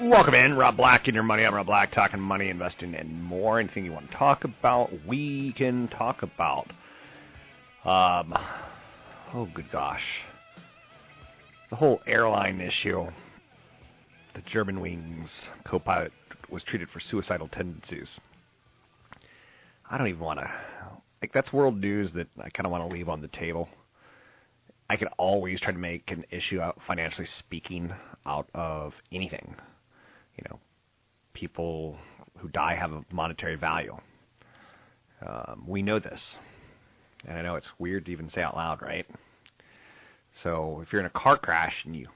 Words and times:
Welcome 0.00 0.34
in, 0.34 0.54
Rob 0.54 0.76
Black 0.76 1.06
and 1.06 1.14
your 1.14 1.22
money. 1.22 1.44
I'm 1.44 1.54
Rob 1.54 1.66
Black, 1.66 1.92
talking 1.92 2.18
money, 2.18 2.48
investing, 2.48 2.94
and 2.94 3.22
more. 3.22 3.60
Anything 3.60 3.84
you 3.84 3.92
want 3.92 4.10
to 4.10 4.16
talk 4.16 4.44
about, 4.44 4.90
we 5.06 5.52
can 5.52 5.88
talk 5.88 6.22
about. 6.22 6.66
Um, 7.84 8.32
oh, 9.34 9.48
good 9.54 9.70
gosh, 9.70 10.02
the 11.68 11.76
whole 11.76 12.00
airline 12.06 12.60
issue. 12.60 13.06
The 14.34 14.40
Germanwings 14.42 15.28
co-pilot 15.66 16.12
was 16.50 16.62
treated 16.62 16.88
for 16.88 17.00
suicidal 17.00 17.48
tendencies. 17.48 18.18
I 19.90 19.98
don't 19.98 20.08
even 20.08 20.20
want 20.20 20.40
to. 20.40 20.50
Like 21.20 21.32
that's 21.32 21.52
world 21.52 21.78
news 21.78 22.12
that 22.12 22.28
I 22.38 22.50
kind 22.50 22.66
of 22.66 22.72
want 22.72 22.88
to 22.88 22.94
leave 22.94 23.08
on 23.08 23.20
the 23.20 23.28
table. 23.28 23.68
I 24.90 24.96
can 24.96 25.08
always 25.18 25.60
try 25.60 25.72
to 25.72 25.78
make 25.78 26.10
an 26.10 26.24
issue 26.30 26.60
out, 26.60 26.78
financially 26.86 27.26
speaking, 27.38 27.92
out 28.24 28.48
of 28.54 28.94
anything 29.12 29.56
you 30.38 30.44
know, 30.48 30.58
people 31.34 31.96
who 32.38 32.48
die 32.48 32.76
have 32.76 32.92
a 32.92 33.04
monetary 33.12 33.56
value. 33.56 33.96
Um, 35.26 35.64
we 35.66 35.82
know 35.82 35.98
this, 35.98 36.36
and 37.26 37.36
I 37.36 37.42
know 37.42 37.56
it's 37.56 37.68
weird 37.78 38.06
to 38.06 38.12
even 38.12 38.30
say 38.30 38.42
out 38.42 38.54
loud, 38.54 38.80
right? 38.80 39.06
So 40.42 40.80
if 40.82 40.92
you're 40.92 41.00
in 41.00 41.06
a 41.06 41.10
car 41.10 41.36
crash 41.36 41.74
and 41.84 41.96
you, 41.96 42.08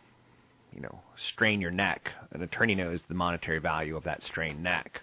you 0.73 0.81
know, 0.81 1.01
strain 1.33 1.61
your 1.61 1.73
neck, 1.73 2.09
an 2.31 2.43
attorney 2.43 2.77
knows 2.77 3.01
the 3.09 3.15
monetary 3.15 3.59
value 3.59 3.97
of 3.97 4.05
that 4.05 4.23
strained 4.23 4.63
neck. 4.63 5.01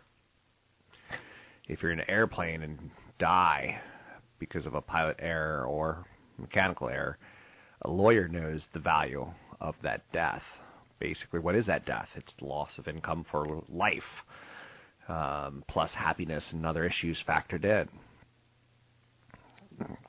If 1.68 1.84
you're 1.84 1.92
in 1.92 2.00
an 2.00 2.09
airplane 2.09 2.64
and 2.64 2.90
die 3.19 3.80
because 4.40 4.66
of 4.66 4.74
a 4.74 4.81
pilot 4.81 5.18
error 5.19 5.66
or 5.66 6.06
mechanical 6.38 6.90
error, 6.90 7.18
a 7.84 7.90
lawyer 7.90 8.28
knows 8.28 8.66
the 8.74 8.80
value 8.80 9.28
of 9.62 9.75
that 9.84 10.02
death 10.12 10.44
basically, 11.00 11.40
what 11.40 11.56
is 11.56 11.66
that 11.66 11.85
death? 11.85 12.08
It's 12.16 12.34
the 12.40 12.46
loss 12.46 12.78
of 12.78 12.88
income 12.88 13.25
for 13.31 13.63
life, 13.69 14.03
um, 15.08 15.63
plus 15.68 15.91
happiness 15.94 16.50
and 16.52 16.66
other 16.66 16.85
issues 16.85 17.24
factored 17.28 17.66
in. 17.66 17.88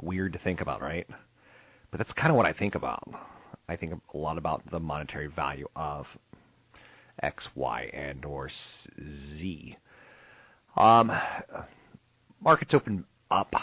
Weird 0.03 0.33
to 0.33 0.39
think 0.41 0.61
about, 0.61 0.83
right? 0.83 1.07
But 1.91 1.99
that's 1.99 2.13
kind 2.13 2.31
of 2.31 2.37
what 2.37 2.47
I 2.47 2.53
think 2.53 2.75
about. 2.75 3.09
I 3.69 3.77
think 3.77 3.95
a 4.13 4.17
lot 4.17 4.37
about 4.37 4.69
the 4.71 4.81
monetary 4.81 5.29
value 5.29 5.69
of 5.77 6.07
X, 7.23 7.49
Y, 7.55 7.91
and 7.93 8.25
or 8.25 8.51
Z. 9.39 9.77
Um, 10.77 11.13
markets 12.41 12.75
open 12.75 13.05
up. 13.31 13.55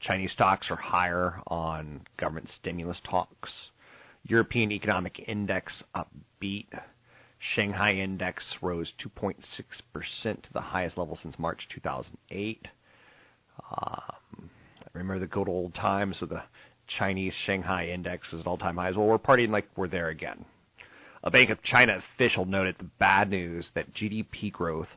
Chinese 0.00 0.32
stocks 0.32 0.70
are 0.70 0.76
higher 0.76 1.40
on 1.46 2.02
government 2.18 2.48
stimulus 2.48 3.00
talks. 3.08 3.70
European 4.24 4.72
Economic 4.72 5.28
Index 5.28 5.82
upbeat. 5.94 6.68
Shanghai 7.38 7.94
Index 7.94 8.56
rose 8.62 8.92
2.6% 9.04 9.36
to 10.22 10.52
the 10.52 10.60
highest 10.60 10.96
level 10.96 11.18
since 11.20 11.38
March 11.38 11.68
2008. 11.74 12.68
Um, 13.70 14.50
remember 14.92 15.18
the 15.18 15.26
good 15.26 15.48
old 15.48 15.74
times 15.74 16.22
of 16.22 16.30
the 16.30 16.42
Chinese 16.86 17.34
Shanghai 17.44 17.88
Index 17.88 18.30
was 18.30 18.40
at 18.40 18.46
all-time 18.46 18.76
highs. 18.76 18.96
Well, 18.96 19.06
we're 19.06 19.18
partying 19.18 19.50
like 19.50 19.68
we're 19.76 19.88
there 19.88 20.08
again. 20.08 20.44
A 21.22 21.30
Bank 21.30 21.50
of 21.50 21.62
China 21.62 21.98
official 22.14 22.44
noted 22.44 22.76
the 22.78 22.90
bad 22.98 23.30
news 23.30 23.70
that 23.74 23.94
GDP 23.94 24.52
growth 24.52 24.88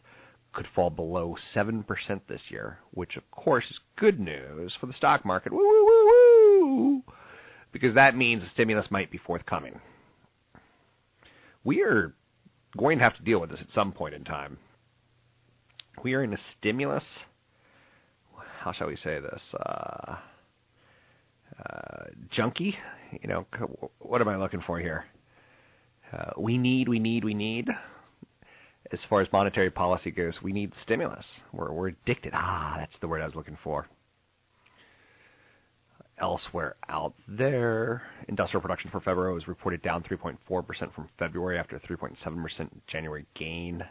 could 0.58 0.68
fall 0.76 0.90
below 0.90 1.38
7% 1.56 1.86
this 2.28 2.44
year, 2.50 2.80
which 2.92 3.16
of 3.16 3.32
course 3.32 3.72
is 3.72 3.80
good 3.96 4.20
news 4.20 4.76
for 4.78 4.88
the 4.88 4.94
stock 4.94 5.24
market. 5.24 5.54
Woo, 5.54 5.60
woo, 5.60 5.86
woo, 5.86 6.66
woo 6.66 7.04
because 7.72 7.96
that 7.96 8.16
means 8.16 8.44
a 8.44 8.48
stimulus 8.48 8.90
might 8.90 9.12
be 9.12 9.18
forthcoming. 9.18 9.80
We 11.64 11.84
are 11.84 12.14
going 12.78 12.98
to 12.98 13.04
have 13.04 13.16
to 13.18 13.24
deal 13.24 13.40
with 13.40 13.50
this 13.50 13.62
at 13.62 13.70
some 13.70 13.92
point 13.92 14.16
in 14.16 14.24
time. 14.24 14.58
We 16.04 16.14
are 16.14 16.24
in 16.24 16.34
a 16.34 16.38
stimulus. 16.58 17.06
How 18.60 18.72
shall 18.72 18.88
we 18.88 18.96
say 18.96 19.20
this? 19.20 19.42
Uh, 19.54 20.18
uh, 21.64 22.06
junkie. 22.32 22.78
You 23.22 23.28
know, 23.28 23.46
what 24.00 24.22
am 24.22 24.28
I 24.28 24.38
looking 24.38 24.62
for 24.62 24.80
here? 24.80 25.06
Uh, 26.12 26.32
we 26.38 26.58
need, 26.58 26.88
we 26.88 27.00
need, 27.00 27.24
we 27.24 27.34
need. 27.34 27.70
As 28.92 29.06
far 29.10 29.22
as 29.22 29.32
monetary 29.32 29.70
policy 29.70 30.12
goes, 30.12 30.40
we 30.42 30.54
need 30.54 30.74
stimulus. 30.82 31.30
We're, 31.52 31.72
we're 31.72 31.88
addicted. 31.90 32.32
Ah, 32.34 32.76
that's 32.78 32.98
the 33.00 33.08
word 33.08 33.22
I 33.22 33.26
was 33.26 33.36
looking 33.36 33.58
for 33.64 33.88
elsewhere 36.20 36.76
out 36.90 37.14
there. 37.28 38.02
Industrial 38.28 38.62
production 38.62 38.90
for 38.90 39.00
February 39.00 39.34
was 39.34 39.48
reported 39.48 39.82
down 39.82 40.04
3.4% 40.04 40.94
from 40.94 41.10
February 41.18 41.58
after 41.58 41.76
a 41.76 41.80
3.7% 41.80 42.70
January 42.88 43.26
gain. 43.36 43.84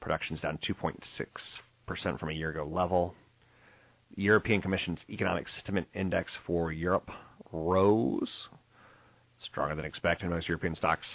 Production's 0.00 0.40
down 0.40 0.58
2.6% 0.68 2.18
from 2.18 2.30
a 2.30 2.32
year 2.32 2.50
ago 2.50 2.64
level. 2.64 3.14
European 4.14 4.60
Commission's 4.60 5.04
Economic 5.08 5.48
Sentiment 5.48 5.86
Index 5.94 6.36
for 6.46 6.70
Europe 6.72 7.10
rose, 7.50 8.48
stronger 9.42 9.74
than 9.74 9.84
expected. 9.84 10.28
Most 10.28 10.48
European 10.48 10.74
stocks 10.74 11.06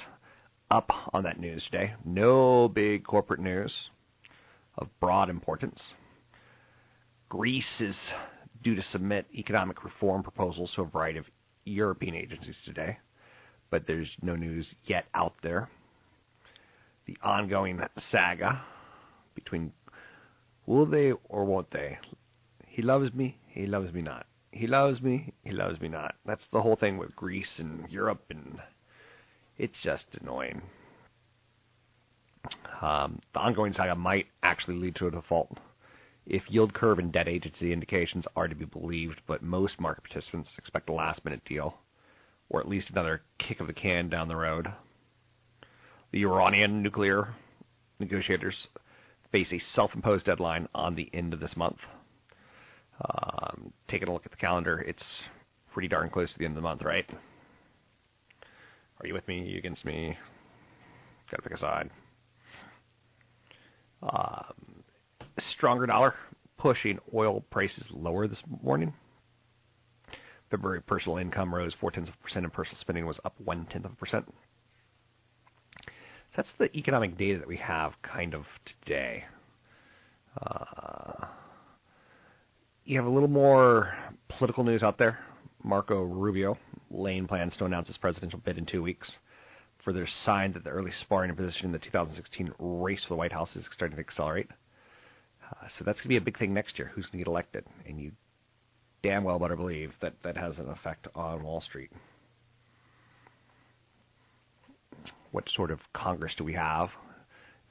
up 0.69 0.91
on 1.13 1.23
that 1.23 1.39
news 1.39 1.63
today. 1.71 1.93
No 2.05 2.67
big 2.67 3.05
corporate 3.05 3.39
news 3.39 3.89
of 4.77 4.87
broad 4.99 5.29
importance. 5.29 5.93
Greece 7.29 7.79
is 7.79 7.97
due 8.63 8.75
to 8.75 8.81
submit 8.81 9.25
economic 9.33 9.83
reform 9.83 10.23
proposals 10.23 10.71
to 10.75 10.81
a 10.81 10.85
variety 10.85 11.19
of 11.19 11.25
European 11.65 12.15
agencies 12.15 12.57
today, 12.65 12.97
but 13.69 13.85
there's 13.87 14.15
no 14.21 14.35
news 14.35 14.73
yet 14.85 15.05
out 15.13 15.33
there. 15.43 15.69
The 17.05 17.17
ongoing 17.21 17.81
saga 17.97 18.61
between 19.35 19.71
will 20.65 20.85
they 20.85 21.13
or 21.29 21.45
won't 21.45 21.71
they? 21.71 21.97
He 22.65 22.81
loves 22.81 23.13
me, 23.13 23.37
he 23.47 23.65
loves 23.65 23.93
me 23.93 24.01
not. 24.01 24.25
He 24.51 24.67
loves 24.67 25.01
me, 25.01 25.33
he 25.43 25.51
loves 25.51 25.79
me 25.79 25.87
not. 25.87 26.15
That's 26.25 26.47
the 26.51 26.61
whole 26.61 26.75
thing 26.75 26.97
with 26.97 27.15
Greece 27.15 27.59
and 27.59 27.89
Europe, 27.89 28.23
and 28.29 28.59
it's 29.57 29.81
just 29.83 30.05
annoying. 30.21 30.61
Um, 32.81 33.19
the 33.33 33.39
ongoing 33.39 33.73
saga 33.73 33.95
might 33.95 34.27
actually 34.43 34.77
lead 34.77 34.95
to 34.95 35.07
a 35.07 35.11
default 35.11 35.57
if 36.29 36.49
yield 36.49 36.73
curve 36.73 36.99
and 36.99 37.11
debt 37.11 37.27
agency 37.27 37.71
indications 37.71 38.25
are 38.35 38.47
to 38.47 38.55
be 38.55 38.65
believed, 38.65 39.21
but 39.27 39.41
most 39.41 39.79
market 39.79 40.03
participants 40.03 40.51
expect 40.57 40.89
a 40.89 40.93
last 40.93 41.23
minute 41.23 41.43
deal 41.45 41.75
or 42.49 42.59
at 42.59 42.67
least 42.67 42.89
another 42.89 43.21
kick 43.37 43.59
of 43.59 43.67
the 43.67 43.73
can 43.73 44.09
down 44.09 44.27
the 44.27 44.35
road. 44.35 44.67
The 46.11 46.23
Iranian 46.23 46.81
nuclear 46.81 47.29
negotiators 47.99 48.67
face 49.31 49.51
a 49.51 49.59
self-imposed 49.73 50.25
deadline 50.25 50.67
on 50.73 50.95
the 50.95 51.09
end 51.13 51.33
of 51.33 51.39
this 51.39 51.57
month. 51.57 51.79
Um, 53.01 53.73
taking 53.87 54.07
a 54.07 54.13
look 54.13 54.25
at 54.25 54.31
the 54.31 54.37
calendar, 54.37 54.79
it's 54.79 55.03
pretty 55.73 55.87
darn 55.87 56.09
close 56.09 56.31
to 56.31 56.39
the 56.39 56.45
end 56.45 56.53
of 56.53 56.55
the 56.55 56.61
month, 56.61 56.83
right? 56.83 57.05
Are 58.99 59.07
you 59.07 59.13
with 59.13 59.27
me? 59.27 59.41
Are 59.41 59.45
you 59.45 59.57
against 59.59 59.85
me? 59.85 60.17
Got 61.29 61.37
to 61.37 61.43
pick 61.43 61.53
a 61.53 61.59
side. 61.59 61.89
Um, 64.01 64.83
stronger 65.39 65.85
dollar 65.85 66.15
pushing 66.57 66.97
oil 67.13 67.41
prices 67.51 67.85
lower 67.91 68.27
this 68.27 68.41
morning. 68.63 68.93
February 70.49 70.81
personal 70.81 71.17
income 71.17 71.53
rose 71.53 71.75
four 71.79 71.91
tenths 71.91 72.09
of 72.09 72.15
a 72.19 72.23
percent, 72.23 72.45
and 72.45 72.53
personal 72.53 72.79
spending 72.79 73.05
was 73.05 73.19
up 73.25 73.35
one 73.43 73.65
tenth 73.65 73.85
of 73.85 73.91
a 73.91 73.95
percent. 73.95 74.25
So 75.85 76.37
that's 76.37 76.53
the 76.57 76.75
economic 76.75 77.17
data 77.17 77.39
that 77.39 77.47
we 77.47 77.57
have 77.57 77.93
kind 78.01 78.33
of 78.33 78.45
today. 78.65 79.25
Uh, 80.41 81.25
you 82.85 82.97
have 82.97 83.05
a 83.05 83.09
little 83.09 83.29
more 83.29 83.95
political 84.29 84.63
news 84.63 84.81
out 84.81 84.97
there. 84.97 85.19
Marco 85.67 86.01
Rubio 86.01 86.57
laying 86.89 87.27
plans 87.27 87.55
to 87.57 87.65
announce 87.65 87.87
his 87.87 87.97
presidential 87.97 88.39
bid 88.39 88.57
in 88.57 88.65
two 88.65 88.81
weeks. 88.81 89.11
Further 89.83 90.07
sign 90.23 90.53
that 90.53 90.63
the 90.63 90.69
early 90.69 90.91
sparring 91.01 91.35
position 91.35 91.65
in 91.65 91.71
the 91.71 91.79
2016 91.79 92.53
race 92.57 93.03
for 93.03 93.09
the 93.09 93.15
White 93.17 93.31
House 93.31 93.55
is 93.55 93.65
starting 93.71 93.97
to 93.97 94.01
accelerate. 94.01 94.47
Uh, 95.43 95.67
so 95.77 95.83
that's 95.85 95.97
going 95.97 96.03
to 96.03 96.09
be 96.09 96.17
a 96.17 96.21
big 96.21 96.37
thing 96.37 96.53
next 96.53 96.79
year. 96.79 96.91
Who's 96.93 97.05
going 97.05 97.19
to 97.19 97.25
get 97.25 97.27
elected? 97.27 97.65
And 97.85 97.99
you 97.99 98.11
damn 99.03 99.23
well 99.23 99.39
better 99.39 99.55
believe 99.55 99.93
that 100.01 100.13
that 100.23 100.37
has 100.37 100.57
an 100.57 100.69
effect 100.69 101.07
on 101.15 101.43
Wall 101.43 101.61
Street. 101.61 101.91
What 105.31 105.47
sort 105.49 105.71
of 105.71 105.79
Congress 105.93 106.33
do 106.37 106.43
we 106.43 106.53
have? 106.53 106.89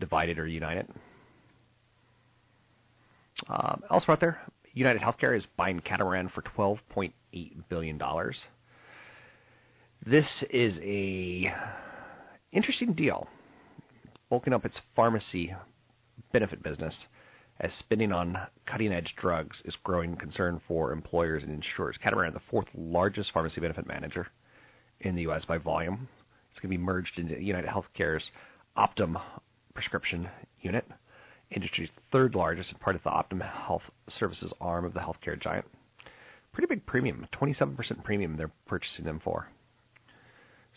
Divided 0.00 0.38
or 0.38 0.46
united? 0.46 0.86
Um, 3.48 3.82
elsewhere 3.90 4.14
out 4.14 4.20
there, 4.20 4.40
United 4.72 5.00
Healthcare 5.00 5.36
is 5.36 5.46
buying 5.56 5.80
Catamaran 5.80 6.28
for 6.28 6.42
$12.8 7.36 7.68
billion. 7.68 8.00
This 10.04 10.44
is 10.50 10.78
a 10.82 11.52
interesting 12.52 12.92
deal, 12.92 13.26
bulking 14.30 14.52
up 14.52 14.64
its 14.64 14.80
pharmacy 14.94 15.54
benefit 16.32 16.62
business 16.62 17.06
as 17.60 17.72
spending 17.72 18.12
on 18.12 18.38
cutting 18.66 18.92
edge 18.92 19.14
drugs 19.16 19.62
is 19.64 19.76
growing 19.82 20.16
concern 20.16 20.60
for 20.68 20.92
employers 20.92 21.42
and 21.42 21.52
insurers. 21.52 21.96
Catamaran, 22.02 22.34
the 22.34 22.40
fourth 22.50 22.68
largest 22.74 23.32
pharmacy 23.32 23.60
benefit 23.60 23.86
manager 23.86 24.26
in 25.00 25.16
the 25.16 25.22
U.S. 25.22 25.44
by 25.44 25.58
volume, 25.58 26.08
it's 26.50 26.60
going 26.60 26.70
to 26.70 26.78
be 26.78 26.82
merged 26.82 27.18
into 27.18 27.42
United 27.42 27.68
Healthcare's 27.68 28.30
Optum 28.76 29.20
prescription 29.74 30.28
unit, 30.60 30.84
industry's 31.50 31.90
third 32.12 32.34
largest 32.34 32.72
and 32.72 32.80
part 32.80 32.96
of 32.96 33.02
the 33.02 33.10
Optum 33.10 33.40
Health 33.40 33.82
Services 34.08 34.52
arm 34.60 34.84
of 34.84 34.92
the 34.92 35.00
healthcare 35.00 35.40
giant. 35.40 35.66
Pretty 36.56 36.74
big 36.74 36.86
premium, 36.86 37.26
27% 37.34 38.02
premium 38.02 38.38
they're 38.38 38.50
purchasing 38.64 39.04
them 39.04 39.20
for. 39.22 39.46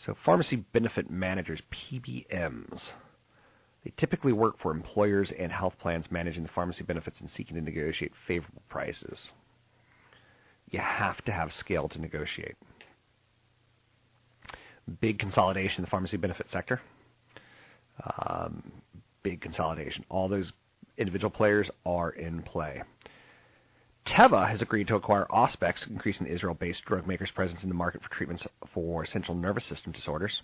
So, 0.04 0.14
pharmacy 0.26 0.56
benefit 0.74 1.08
managers, 1.08 1.62
PBMs, 1.72 2.82
they 3.82 3.90
typically 3.96 4.34
work 4.34 4.56
for 4.60 4.72
employers 4.72 5.32
and 5.38 5.50
health 5.50 5.72
plans 5.80 6.04
managing 6.10 6.42
the 6.42 6.50
pharmacy 6.50 6.84
benefits 6.84 7.18
and 7.22 7.30
seeking 7.30 7.56
to 7.56 7.62
negotiate 7.62 8.12
favorable 8.28 8.60
prices. 8.68 9.28
You 10.68 10.80
have 10.80 11.24
to 11.24 11.32
have 11.32 11.50
scale 11.50 11.88
to 11.88 11.98
negotiate. 11.98 12.56
Big 15.00 15.18
consolidation 15.18 15.78
in 15.78 15.84
the 15.84 15.90
pharmacy 15.90 16.18
benefit 16.18 16.46
sector. 16.50 16.78
Um, 18.18 18.70
big 19.22 19.40
consolidation. 19.40 20.04
All 20.10 20.28
those 20.28 20.52
individual 20.98 21.30
players 21.30 21.70
are 21.86 22.10
in 22.10 22.42
play. 22.42 22.82
Teva 24.06 24.48
has 24.48 24.62
agreed 24.62 24.88
to 24.88 24.96
acquire 24.96 25.26
Auspex, 25.30 25.88
increasing 25.88 26.26
the 26.26 26.32
Israel-based 26.32 26.84
drug 26.84 27.06
maker's 27.06 27.30
presence 27.30 27.62
in 27.62 27.68
the 27.68 27.74
market 27.74 28.02
for 28.02 28.10
treatments 28.10 28.46
for 28.72 29.04
central 29.06 29.36
nervous 29.36 29.68
system 29.68 29.92
disorders. 29.92 30.42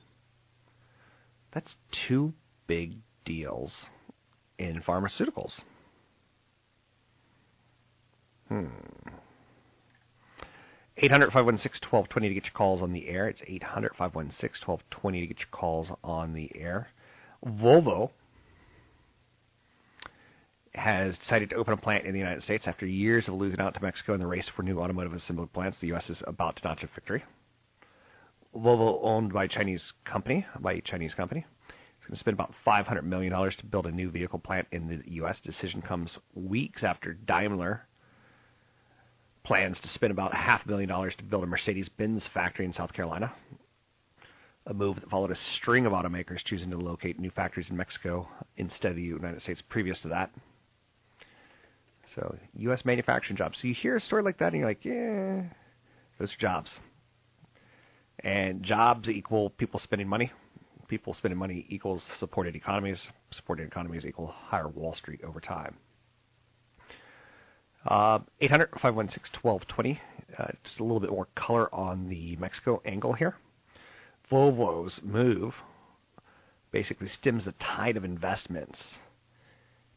That's 1.53 1.75
two 2.07 2.35
big 2.67 2.97
deals 3.25 3.87
in 4.59 4.83
pharmaceuticals. 4.83 5.61
Hmm. 8.49 8.67
800 10.99 11.27
516 11.27 11.89
1220 11.91 12.29
to 12.29 12.35
get 12.35 12.45
your 12.45 12.53
calls 12.53 12.81
on 12.81 12.93
the 12.93 13.09
air. 13.09 13.29
It's 13.29 13.43
800 13.47 13.93
516 13.97 14.67
1220 14.67 15.21
to 15.21 15.27
get 15.27 15.39
your 15.41 15.49
calls 15.51 15.89
on 16.03 16.33
the 16.33 16.51
air. 16.55 16.89
Volvo 17.45 18.11
has 20.77 21.19
decided 21.19 21.51
to 21.51 21.57
open 21.57 21.73
a 21.73 21.77
plant 21.77 22.05
in 22.05 22.13
the 22.13 22.19
United 22.19 22.43
States 22.43 22.67
after 22.67 22.87
years 22.87 23.29
of 23.29 23.35
losing 23.35 23.61
out 23.61 23.75
to 23.75 23.83
Mexico 23.83 24.15
in 24.15 24.21
the 24.21 24.27
race 24.27 24.49
for 24.55 24.63
new 24.63 24.79
automotive 24.79 25.13
assembly 25.13 25.49
plants. 25.53 25.79
The 25.81 25.89
U.S. 25.89 26.09
is 26.11 26.23
about 26.27 26.57
to 26.57 26.65
notch 26.65 26.83
a 26.83 26.89
victory. 26.95 27.25
Volvo, 28.55 29.01
owned 29.03 29.33
by 29.33 29.45
a 29.45 29.49
Chinese 29.49 29.93
company, 30.05 30.47
by 30.61 30.75
a 30.75 30.81
Chinese 30.81 31.15
company, 31.15 31.47
is 31.69 32.07
going 32.07 32.15
to 32.15 32.21
spend 32.21 32.35
about 32.35 32.53
$500 32.67 33.05
million 33.05 33.33
to 33.33 33.67
build 33.67 33.87
a 33.87 33.91
new 33.91 34.11
vehicle 34.11 34.39
plant 34.39 34.69
in 34.71 34.89
the 34.89 35.03
U.S. 35.15 35.39
Decision 35.43 35.83
comes 35.83 36.17
weeks 36.35 36.85
after 36.85 37.15
Daimler 37.15 37.87
plans 39.45 39.79
to 39.81 39.89
spend 39.89 40.11
about 40.11 40.35
half 40.35 40.65
a 40.67 40.69
million 40.69 40.89
dollars 40.89 41.15
to 41.17 41.25
build 41.25 41.45
a 41.45 41.47
Mercedes-Benz 41.47 42.29
factory 42.35 42.65
in 42.65 42.73
South 42.73 42.93
Carolina. 42.93 43.33
A 44.67 44.75
move 44.75 44.97
that 44.97 45.09
followed 45.09 45.31
a 45.31 45.37
string 45.57 45.87
of 45.87 45.93
automakers 45.93 46.43
choosing 46.45 46.71
to 46.71 46.77
locate 46.77 47.21
new 47.21 47.31
factories 47.31 47.71
in 47.71 47.77
Mexico 47.77 48.29
instead 48.57 48.91
of 48.91 48.97
the 48.97 49.03
United 49.03 49.41
States 49.41 49.63
previous 49.69 50.01
to 50.01 50.09
that. 50.09 50.31
So, 52.17 52.35
U.S. 52.55 52.85
manufacturing 52.85 53.37
jobs. 53.37 53.59
So 53.61 53.69
you 53.69 53.75
hear 53.75 53.97
a 53.97 54.01
story 54.01 54.23
like 54.23 54.39
that 54.39 54.47
and 54.47 54.57
you're 54.57 54.69
like, 54.69 54.85
yeah, 54.85 55.43
those 56.19 56.33
are 56.33 56.41
jobs. 56.41 56.71
And 58.21 58.63
jobs 58.63 59.09
equal 59.09 59.51
people 59.51 59.79
spending 59.79 60.09
money. 60.09 60.33
People 60.89 61.13
spending 61.13 61.39
money 61.39 61.67
equals 61.69 62.03
supported 62.19 62.57
economies. 62.57 63.03
Supported 63.33 63.67
economies 63.67 64.07
equal 64.07 64.29
higher 64.29 64.69
Wall 64.69 64.95
Street 64.95 65.21
over 65.25 65.41
time. 65.41 65.77
Uh, 67.85 68.21
800 68.41 68.71
516 68.81 69.41
1220. 69.43 70.01
Uh, 70.39 70.47
just 70.65 70.81
a 70.81 70.83
little 70.83 71.01
bit 71.01 71.11
more 71.11 71.29
color 71.37 71.73
on 71.75 72.09
the 72.09 72.35
Mexico 72.37 72.81
angle 72.87 73.13
here. 73.13 73.37
Volvo's 74.33 75.01
move 75.05 75.55
basically 76.73 77.09
stems 77.09 77.45
the 77.45 77.53
tide 77.61 77.97
of 77.97 78.05
investments 78.05 78.95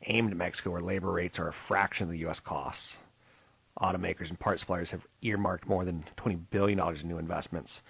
aimed 0.06 0.32
at 0.32 0.38
Mexico 0.38 0.72
where 0.72 0.82
labor 0.82 1.12
rates 1.12 1.40
are 1.40 1.50
a 1.50 1.56
fraction 1.68 2.04
of 2.04 2.12
the 2.12 2.20
U.S. 2.20 2.40
costs. 2.46 2.94
Automakers 3.82 4.30
and 4.30 4.40
parts 4.40 4.62
suppliers 4.62 4.90
have 4.92 5.02
earmarked 5.22 5.68
more 5.68 5.86
than 5.86 6.04
$20 6.18 6.40
billion 6.52 6.80
in 6.80 7.08
new 7.08 7.18
investments, 7.18 7.82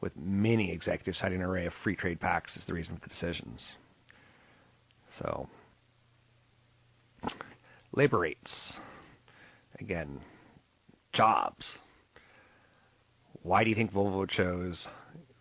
with 0.00 0.12
many 0.16 0.72
executives 0.72 1.18
citing 1.18 1.40
an 1.40 1.46
array 1.46 1.66
of 1.66 1.72
free 1.84 1.96
trade 1.96 2.20
pacts 2.20 2.56
as 2.56 2.66
the 2.66 2.72
reason 2.72 2.94
for 2.96 3.00
the 3.00 3.08
decisions. 3.08 3.66
So, 5.18 5.48
labor 7.92 8.18
rates. 8.18 8.52
Again, 9.78 10.20
jobs. 11.12 11.78
Why 13.42 13.62
do 13.62 13.70
you 13.70 13.76
think 13.76 13.92
Volvo 13.92 14.28
chose 14.28 14.86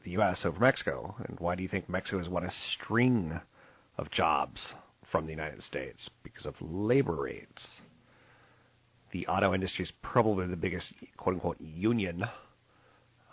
the 0.03 0.11
U.S. 0.11 0.41
over 0.45 0.59
Mexico? 0.59 1.15
And 1.27 1.39
why 1.39 1.55
do 1.55 1.63
you 1.63 1.69
think 1.69 1.89
Mexico 1.89 2.19
has 2.19 2.29
won 2.29 2.43
a 2.43 2.51
string 2.73 3.39
of 3.97 4.11
jobs 4.11 4.61
from 5.15 5.25
the 5.25 5.31
United 5.31 5.63
States 5.63 6.09
because 6.23 6.45
of 6.45 6.55
labor 6.59 7.15
rates. 7.15 7.65
The 9.13 9.25
auto 9.27 9.53
industry 9.53 9.85
is 9.85 9.93
probably 10.01 10.45
the 10.45 10.57
biggest 10.57 10.91
quote 11.15 11.35
unquote 11.35 11.55
union 11.61 12.25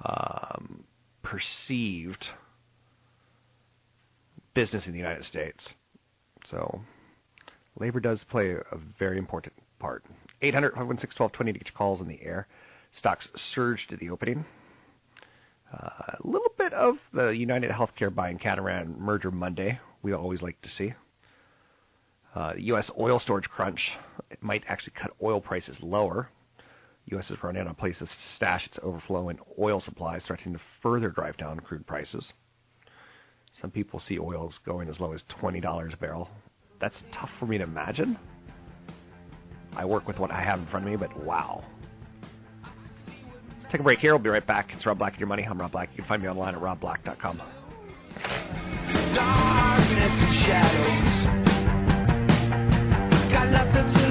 um, 0.05 0.85
perceived 1.25 2.25
business 4.55 4.87
in 4.87 4.93
the 4.93 4.99
United 4.99 5.25
States. 5.25 5.71
So 6.45 6.81
labor 7.81 7.99
does 7.99 8.25
play 8.31 8.53
a 8.53 8.79
very 8.97 9.19
important 9.19 9.55
part. 9.81 10.05
800 10.41 10.75
516 10.75 11.21
1220 11.21 11.53
to 11.53 11.59
get 11.59 11.67
your 11.67 11.77
calls 11.77 12.01
in 12.01 12.07
the 12.07 12.23
air. 12.23 12.47
Stocks 12.93 13.29
surged 13.53 13.93
at 13.93 13.99
the 13.99 14.11
opening. 14.11 14.45
Uh, 15.73 15.89
a 16.13 16.17
little 16.23 16.53
bit 16.57 16.73
of 16.75 16.95
the 17.13 17.31
United 17.31 17.73
Healthcare 17.73 18.15
buying 18.15 18.39
Catamaran 18.39 18.95
merger 19.01 19.33
Monday, 19.33 19.81
we 20.05 20.13
always 20.13 20.43
like 20.43 20.61
to 20.63 20.69
see. 20.69 20.95
Uh, 22.35 22.53
U.S. 22.57 22.91
oil 22.99 23.19
storage 23.19 23.49
crunch 23.49 23.81
might 24.41 24.65
actually 24.67 24.95
cut 25.01 25.11
oil 25.23 25.41
prices 25.41 25.77
lower. 25.83 26.29
U.S. 27.07 27.31
is 27.31 27.37
running 27.43 27.63
out 27.63 27.69
of 27.69 27.77
places 27.77 28.09
to 28.09 28.37
stash 28.37 28.67
its 28.67 28.79
overflow 28.83 29.19
overflowing 29.19 29.39
oil 29.59 29.81
supplies, 29.81 30.25
threatening 30.27 30.55
to 30.55 30.61
further 30.83 31.11
drive 31.11 31.37
down 31.37 31.61
crude 31.61 31.87
prices. 31.87 32.33
Some 33.61 33.71
people 33.71 33.99
see 34.01 34.19
oils 34.19 34.59
going 34.65 34.89
as 34.89 34.99
low 34.99 35.13
as 35.13 35.23
$20 35.41 35.93
a 35.93 35.97
barrel. 35.97 36.29
That's 36.81 37.03
tough 37.13 37.31
for 37.39 37.47
me 37.47 37.59
to 37.59 37.65
imagine. 37.65 38.19
I 39.77 39.85
work 39.85 40.07
with 40.07 40.19
what 40.19 40.31
I 40.31 40.43
have 40.43 40.59
in 40.59 40.67
front 40.67 40.87
of 40.87 40.91
me, 40.91 40.97
but 40.97 41.15
wow. 41.25 41.65
It's 43.57 43.67
Take 43.71 43.81
a 43.81 43.85
break 43.85 43.99
here. 43.99 44.13
We'll 44.13 44.23
be 44.23 44.31
right 44.31 44.47
back. 44.47 44.69
It's 44.73 44.87
Rob 44.87 44.99
Black 44.99 45.13
and 45.13 45.21
Your 45.21 45.29
Money. 45.29 45.45
I'm 45.45 45.61
Rob 45.61 45.73
Black. 45.73 45.91
You 45.93 45.99
can 45.99 46.09
find 46.09 46.23
me 46.23 46.29
online 46.29 46.55
at 46.55 46.61
robblack.com. 46.61 47.43
Darkness 49.15 50.45
and. 50.47 51.12
Nothing 53.53 54.02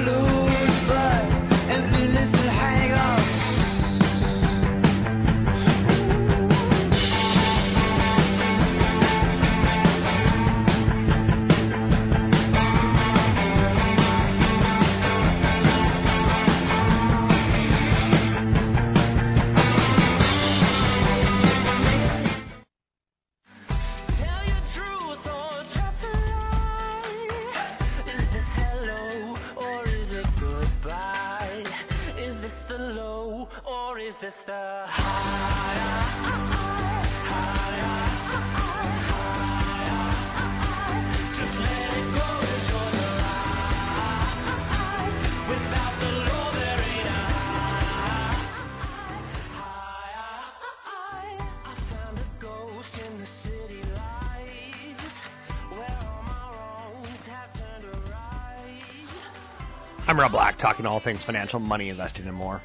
talking 60.62 60.86
all 60.86 61.00
things 61.00 61.20
financial, 61.26 61.58
money, 61.58 61.88
investing, 61.88 62.24
and 62.26 62.36
more. 62.36 62.62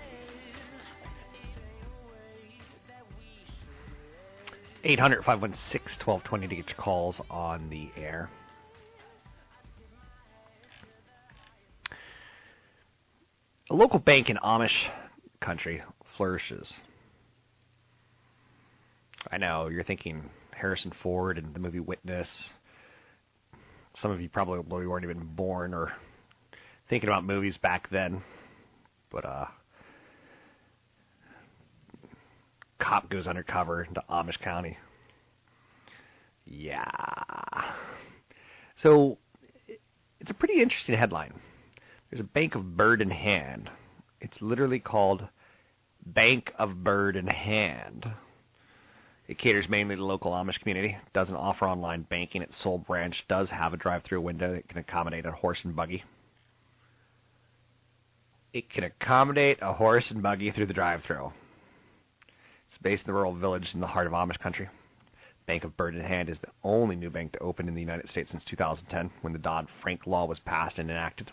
800 4.83 5.25
516 5.25 6.05
1220 6.05 6.47
to 6.47 6.55
get 6.55 6.67
your 6.69 6.77
calls 6.77 7.19
on 7.29 7.69
the 7.69 7.89
air. 7.99 8.29
A 13.69 13.73
local 13.73 13.99
bank 13.99 14.29
in 14.29 14.37
Amish 14.37 14.69
country 15.41 15.81
flourishes. 16.15 16.71
I 19.29 19.37
know, 19.37 19.67
you're 19.67 19.83
thinking 19.83 20.29
Harrison 20.51 20.93
Ford 21.03 21.37
and 21.37 21.53
the 21.53 21.59
movie 21.59 21.81
Witness. 21.81 22.49
Some 23.97 24.11
of 24.11 24.21
you 24.21 24.29
probably 24.29 24.85
weren't 24.85 25.03
even 25.03 25.25
born 25.35 25.73
or 25.73 25.91
thinking 26.89 27.09
about 27.09 27.23
movies 27.23 27.57
back 27.57 27.89
then. 27.89 28.23
But 29.11 29.25
uh 29.25 29.45
cop 32.79 33.09
goes 33.09 33.27
undercover 33.27 33.83
into 33.83 34.03
Amish 34.09 34.39
County. 34.39 34.77
Yeah. 36.45 36.85
So 38.77 39.17
it's 40.19 40.29
a 40.29 40.33
pretty 40.33 40.61
interesting 40.61 40.95
headline. 40.95 41.33
There's 42.09 42.21
a 42.21 42.23
bank 42.23 42.55
of 42.55 42.77
bird 42.77 43.01
in 43.01 43.09
hand. 43.09 43.69
It's 44.21 44.37
literally 44.41 44.79
called 44.79 45.27
Bank 46.05 46.53
of 46.57 46.83
Bird 46.83 47.15
in 47.15 47.27
Hand. 47.27 48.05
It 49.27 49.37
caters 49.37 49.67
mainly 49.67 49.95
to 49.95 49.99
the 49.99 50.05
local 50.05 50.31
Amish 50.31 50.59
community. 50.59 50.97
Doesn't 51.13 51.35
offer 51.35 51.65
online 51.65 52.03
banking. 52.03 52.41
Its 52.41 52.61
sole 52.63 52.77
branch 52.77 53.25
does 53.27 53.49
have 53.49 53.73
a 53.73 53.77
drive-through 53.77 54.21
window 54.21 54.53
that 54.53 54.69
can 54.69 54.77
accommodate 54.77 55.25
a 55.25 55.31
horse 55.31 55.59
and 55.63 55.75
buggy. 55.75 56.03
It 58.57 58.71
can 58.71 58.85
accommodate 58.85 59.59
a 59.61 59.71
horse 59.71 60.09
and 60.09 60.23
buggy 60.23 60.49
through 60.49 60.65
the 60.65 60.73
drive-through. 60.73 61.31
It's 62.67 62.77
based 62.81 63.03
in 63.03 63.09
the 63.09 63.13
rural 63.13 63.35
village 63.35 63.69
in 63.75 63.79
the 63.79 63.85
heart 63.85 64.07
of 64.07 64.13
Amish 64.13 64.39
country. 64.39 64.67
Bank 65.45 65.63
of 65.63 65.77
Bird 65.77 65.93
in 65.93 66.01
Hand 66.01 66.27
is 66.27 66.39
the 66.39 66.49
only 66.63 66.95
new 66.95 67.11
bank 67.11 67.33
to 67.33 67.39
open 67.39 67.67
in 67.67 67.75
the 67.75 67.81
United 67.81 68.09
States 68.09 68.31
since 68.31 68.43
2010, 68.45 69.11
when 69.21 69.31
the 69.31 69.37
Dodd-Frank 69.37 70.07
law 70.07 70.25
was 70.25 70.39
passed 70.39 70.79
and 70.79 70.89
enacted. 70.89 71.31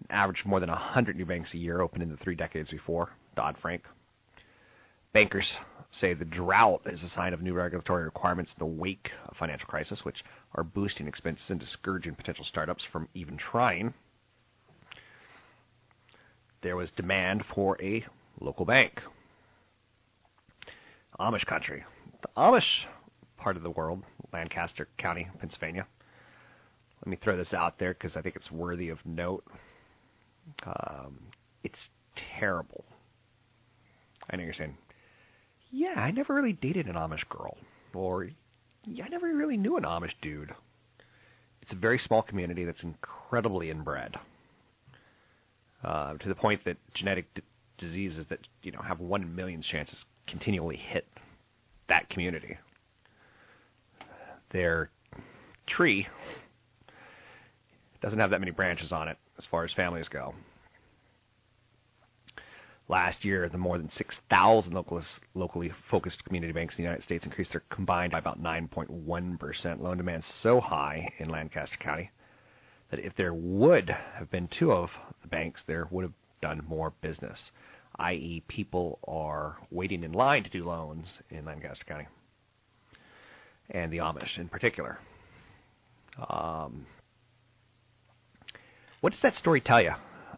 An 0.00 0.06
average 0.10 0.40
of 0.40 0.48
more 0.48 0.60
than 0.60 0.68
100 0.68 1.16
new 1.16 1.24
banks 1.24 1.54
a 1.54 1.56
year 1.56 1.80
opened 1.80 2.02
in 2.02 2.10
the 2.10 2.18
three 2.18 2.34
decades 2.34 2.68
before 2.68 3.08
Dodd-Frank. 3.36 3.84
Bankers 5.14 5.56
say 5.90 6.12
the 6.12 6.26
drought 6.26 6.82
is 6.84 7.02
a 7.02 7.08
sign 7.08 7.32
of 7.32 7.40
new 7.40 7.54
regulatory 7.54 8.04
requirements 8.04 8.52
in 8.52 8.58
the 8.58 8.70
wake 8.70 9.12
of 9.28 9.36
financial 9.38 9.66
crisis, 9.66 10.04
which 10.04 10.22
are 10.54 10.62
boosting 10.62 11.08
expenses 11.08 11.48
and 11.48 11.58
discouraging 11.58 12.16
potential 12.16 12.44
startups 12.44 12.84
from 12.92 13.08
even 13.14 13.38
trying. 13.38 13.94
There 16.62 16.76
was 16.76 16.90
demand 16.90 17.44
for 17.54 17.80
a 17.82 18.04
local 18.40 18.64
bank. 18.64 19.00
Amish 21.18 21.44
country. 21.46 21.84
The 22.22 22.28
Amish 22.36 22.84
part 23.36 23.56
of 23.56 23.62
the 23.62 23.70
world, 23.70 24.02
Lancaster 24.32 24.88
County, 24.98 25.28
Pennsylvania. 25.38 25.86
Let 27.04 27.10
me 27.10 27.18
throw 27.22 27.36
this 27.36 27.54
out 27.54 27.78
there 27.78 27.94
because 27.94 28.16
I 28.16 28.22
think 28.22 28.36
it's 28.36 28.50
worthy 28.50 28.90
of 28.90 28.98
note. 29.04 29.44
Um, 30.64 31.18
it's 31.64 31.88
terrible. 32.38 32.84
I 34.30 34.36
know 34.36 34.44
you're 34.44 34.54
saying, 34.54 34.76
yeah, 35.70 35.94
I 35.96 36.10
never 36.10 36.34
really 36.34 36.52
dated 36.52 36.86
an 36.86 36.94
Amish 36.94 37.28
girl, 37.28 37.56
or 37.94 38.28
yeah, 38.84 39.04
I 39.04 39.08
never 39.08 39.26
really 39.34 39.56
knew 39.56 39.76
an 39.76 39.84
Amish 39.84 40.14
dude. 40.20 40.54
It's 41.62 41.72
a 41.72 41.76
very 41.76 41.98
small 41.98 42.22
community 42.22 42.64
that's 42.64 42.82
incredibly 42.82 43.70
inbred, 43.70 44.16
uh, 45.84 46.14
to 46.14 46.28
the 46.28 46.34
point 46.34 46.64
that 46.64 46.76
genetic 46.94 47.32
d- 47.34 47.42
diseases 47.78 48.26
that 48.28 48.40
you 48.62 48.72
know 48.72 48.80
have 48.80 49.00
one 49.00 49.22
in 49.22 49.34
millions 49.34 49.66
chances 49.66 50.04
continually 50.26 50.76
hit 50.76 51.06
that 51.88 52.08
community. 52.08 52.56
Their 54.50 54.90
tree 55.66 56.06
doesn't 58.02 58.18
have 58.18 58.30
that 58.30 58.40
many 58.40 58.52
branches 58.52 58.92
on 58.92 59.08
it 59.08 59.18
as 59.38 59.46
far 59.50 59.64
as 59.64 59.72
families 59.72 60.08
go. 60.08 60.34
Last 62.88 63.24
year, 63.24 63.48
the 63.48 63.56
more 63.56 63.78
than 63.78 63.88
6,000 63.88 64.84
locally 65.34 65.72
focused 65.88 66.24
community 66.24 66.52
banks 66.52 66.74
in 66.74 66.78
the 66.78 66.88
United 66.88 67.04
States 67.04 67.24
increased 67.24 67.52
their 67.52 67.62
combined 67.70 68.10
by 68.10 68.18
about 68.18 68.42
9.1%. 68.42 69.80
Loan 69.80 69.96
demand 69.96 70.24
so 70.42 70.60
high 70.60 71.12
in 71.20 71.28
Lancaster 71.28 71.76
County 71.78 72.10
that 72.90 73.00
if 73.00 73.14
there 73.16 73.34
would 73.34 73.88
have 73.88 74.30
been 74.30 74.48
two 74.58 74.72
of 74.72 74.90
the 75.22 75.28
banks, 75.28 75.62
there 75.66 75.86
would 75.90 76.02
have 76.02 76.12
done 76.42 76.62
more 76.66 76.92
business, 77.02 77.50
i.e., 77.96 78.42
people 78.48 78.98
are 79.06 79.56
waiting 79.70 80.02
in 80.02 80.12
line 80.12 80.42
to 80.42 80.50
do 80.50 80.64
loans 80.64 81.06
in 81.30 81.44
Lancaster 81.44 81.84
County, 81.84 82.06
and 83.70 83.92
the 83.92 83.98
Amish 83.98 84.38
in 84.38 84.48
particular. 84.48 84.98
Um, 86.28 86.86
what 89.00 89.12
does 89.12 89.22
that 89.22 89.34
story 89.34 89.60
tell 89.60 89.80
you? 89.80 89.92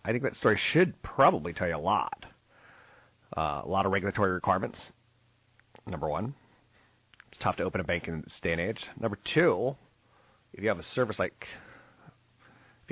I 0.05 0.11
think 0.11 0.23
that 0.25 0.35
story 0.35 0.59
should 0.73 1.01
probably 1.03 1.53
tell 1.53 1.69
you 1.69 1.77
a 1.77 1.79
lot. 1.79 2.27
Uh, 3.37 3.63
a 3.65 3.69
lot 3.69 3.87
of 3.87 3.93
regulatory 3.93 4.33
requirements. 4.33 4.79
Number 5.87 6.09
one, 6.09 6.35
it's 7.29 7.39
tough 7.43 7.57
to 7.57 7.65
open 7.65 7.81
a 7.81 7.85
bank 7.85 8.09
in 8.09 8.21
this 8.21 8.39
day 8.43 8.53
and 8.53 8.61
age. 8.61 8.85
Number 9.01 9.19
two, 9.35 9.75
if 10.53 10.63
you 10.63 10.69
have 10.69 10.79
a 10.79 10.83
service 10.83 11.19
like, 11.19 11.47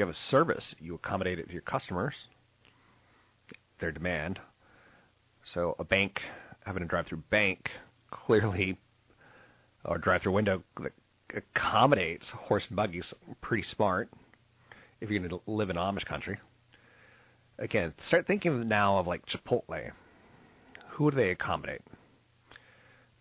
you 0.00 0.06
have 0.06 0.14
a 0.14 0.30
service, 0.30 0.74
you 0.78 0.94
accommodate 0.94 1.38
it 1.38 1.46
to 1.48 1.52
your 1.52 1.60
customers, 1.60 2.14
their 3.80 3.92
demand. 3.92 4.40
So 5.52 5.76
a 5.78 5.84
bank 5.84 6.20
having 6.64 6.82
a 6.82 6.86
drive-through 6.86 7.22
bank 7.30 7.68
clearly, 8.10 8.78
or 9.84 9.98
drive-through 9.98 10.32
window 10.32 10.62
accommodates 11.34 12.30
horse 12.30 12.64
and 12.68 12.76
buggies, 12.76 13.12
pretty 13.42 13.62
smart 13.62 14.08
if 15.02 15.10
you're 15.10 15.18
going 15.18 15.28
to 15.28 15.40
live 15.46 15.68
in 15.68 15.76
Amish 15.76 16.06
country. 16.06 16.38
Again, 17.58 17.92
start 18.06 18.26
thinking 18.26 18.68
now 18.68 18.96
of 18.96 19.06
like 19.06 19.22
Chipotle. 19.26 19.90
Who 20.92 21.10
do 21.10 21.16
they 21.18 21.28
accommodate? 21.28 21.82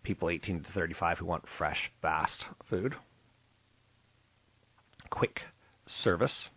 People 0.02 0.30
18 0.30 0.64
to 0.64 0.72
35 0.72 1.18
who 1.18 1.26
want 1.26 1.44
fresh, 1.58 1.92
fast 2.00 2.46
food, 2.70 2.94
quick 5.10 5.40
service, 5.86 6.48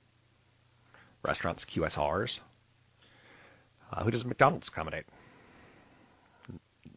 restaurants, 1.24 1.66
QSRs. 1.76 2.40
Uh, 3.92 4.04
who 4.04 4.12
does 4.12 4.26
McDonald's 4.26 4.68
accommodate? 4.68 5.06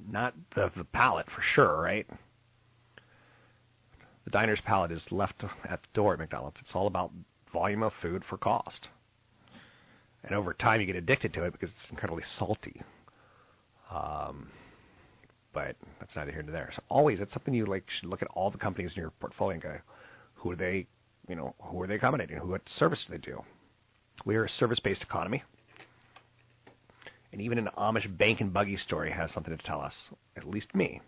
Not 0.08 0.34
the, 0.54 0.70
the 0.76 0.84
palate 0.84 1.26
for 1.26 1.42
sure, 1.42 1.80
right? 1.80 2.06
The 4.24 4.30
diner's 4.30 4.60
palate 4.64 4.92
is 4.92 5.06
left 5.10 5.44
at 5.68 5.82
the 5.82 5.88
door 5.94 6.14
at 6.14 6.18
McDonald's. 6.18 6.58
It's 6.60 6.72
all 6.74 6.86
about 6.86 7.12
volume 7.52 7.82
of 7.82 7.92
food 8.02 8.24
for 8.28 8.36
cost. 8.36 8.88
And 10.24 10.34
over 10.34 10.52
time, 10.52 10.80
you 10.80 10.86
get 10.86 10.96
addicted 10.96 11.32
to 11.34 11.44
it 11.44 11.52
because 11.52 11.70
it's 11.70 11.90
incredibly 11.90 12.24
salty. 12.36 12.82
Um, 13.90 14.48
but 15.52 15.76
that's 16.00 16.14
neither 16.16 16.32
here 16.32 16.42
nor 16.42 16.52
there. 16.52 16.70
So 16.74 16.82
always, 16.88 17.20
it's 17.20 17.32
something 17.32 17.54
you 17.54 17.66
like 17.66 17.84
should 17.88 18.08
look 18.08 18.20
at 18.20 18.28
all 18.34 18.50
the 18.50 18.58
companies 18.58 18.92
in 18.96 19.00
your 19.00 19.10
portfolio 19.20 19.54
and 19.54 19.62
go, 19.62 19.76
who 20.34 20.50
are 20.50 20.56
they, 20.56 20.86
you 21.28 21.36
know, 21.36 21.54
who 21.60 21.80
are 21.80 21.86
they 21.86 21.94
accommodating? 21.94 22.36
Who 22.38 22.48
what 22.48 22.68
service 22.68 23.04
do 23.06 23.12
they 23.12 23.18
do? 23.18 23.42
We 24.24 24.36
are 24.36 24.44
a 24.44 24.48
service-based 24.48 25.02
economy, 25.02 25.44
and 27.32 27.40
even 27.40 27.58
an 27.58 27.68
Amish 27.78 28.16
bank 28.18 28.40
and 28.40 28.52
buggy 28.52 28.76
story 28.76 29.12
has 29.12 29.30
something 29.32 29.56
to 29.56 29.62
tell 29.62 29.80
us, 29.80 29.94
at 30.36 30.48
least 30.48 30.74
me. 30.74 31.00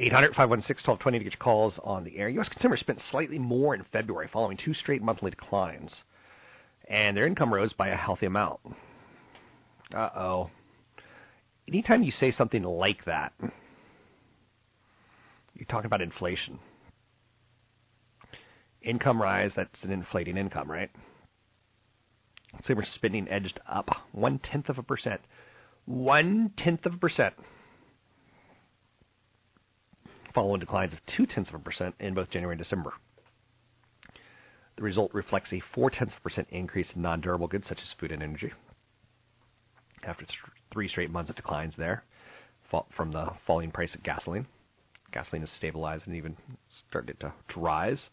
800-516-1220 0.00 1.02
to 1.04 1.10
get 1.18 1.22
your 1.22 1.32
calls 1.38 1.78
on 1.84 2.04
the 2.04 2.18
air. 2.18 2.28
U.S. 2.28 2.48
consumers 2.48 2.80
spent 2.80 3.00
slightly 3.10 3.38
more 3.38 3.74
in 3.74 3.84
February 3.92 4.28
following 4.32 4.56
two 4.56 4.74
straight 4.74 5.02
monthly 5.02 5.30
declines, 5.30 5.94
and 6.88 7.16
their 7.16 7.26
income 7.26 7.52
rose 7.52 7.72
by 7.72 7.88
a 7.88 7.96
healthy 7.96 8.26
amount. 8.26 8.60
Uh-oh. 9.94 10.50
Anytime 11.68 12.02
you 12.02 12.10
say 12.10 12.32
something 12.32 12.62
like 12.62 13.04
that, 13.04 13.32
you're 15.54 15.66
talking 15.68 15.86
about 15.86 16.02
inflation. 16.02 16.58
Income 18.82 19.22
rise, 19.22 19.52
that's 19.54 19.84
an 19.84 19.92
inflating 19.92 20.36
income, 20.36 20.70
right? 20.70 20.90
Consumer 22.54 22.84
spending 22.84 23.28
edged 23.28 23.60
up 23.68 23.90
one 24.12 24.38
tenth 24.38 24.68
of 24.68 24.78
a 24.78 24.82
percent. 24.82 25.20
One 25.84 26.52
tenth 26.56 26.86
of 26.86 26.94
a 26.94 26.98
percent 26.98 27.34
following 30.34 30.60
declines 30.60 30.92
of 30.92 30.98
two 31.16 31.26
tenths 31.26 31.50
of 31.50 31.56
a 31.56 31.62
percent 31.62 31.94
in 32.00 32.14
both 32.14 32.30
January 32.30 32.54
and 32.54 32.62
December. 32.62 32.92
The 34.76 34.82
result 34.82 35.12
reflects 35.12 35.52
a 35.52 35.60
four 35.74 35.90
tenths 35.90 36.14
of 36.14 36.20
a 36.20 36.22
percent 36.22 36.48
increase 36.50 36.90
in 36.94 37.02
non 37.02 37.20
durable 37.20 37.48
goods 37.48 37.66
such 37.66 37.78
as 37.78 37.94
food 37.98 38.12
and 38.12 38.22
energy. 38.22 38.52
After 40.02 40.24
three 40.72 40.88
straight 40.88 41.10
months 41.10 41.30
of 41.30 41.36
declines 41.36 41.74
there 41.76 42.04
from 42.96 43.12
the 43.12 43.28
falling 43.46 43.70
price 43.70 43.94
of 43.94 44.02
gasoline, 44.02 44.46
gasoline 45.12 45.42
has 45.42 45.50
stabilized 45.50 46.06
and 46.06 46.16
even 46.16 46.36
started 46.88 47.20
to 47.20 47.32
rise. 47.56 48.08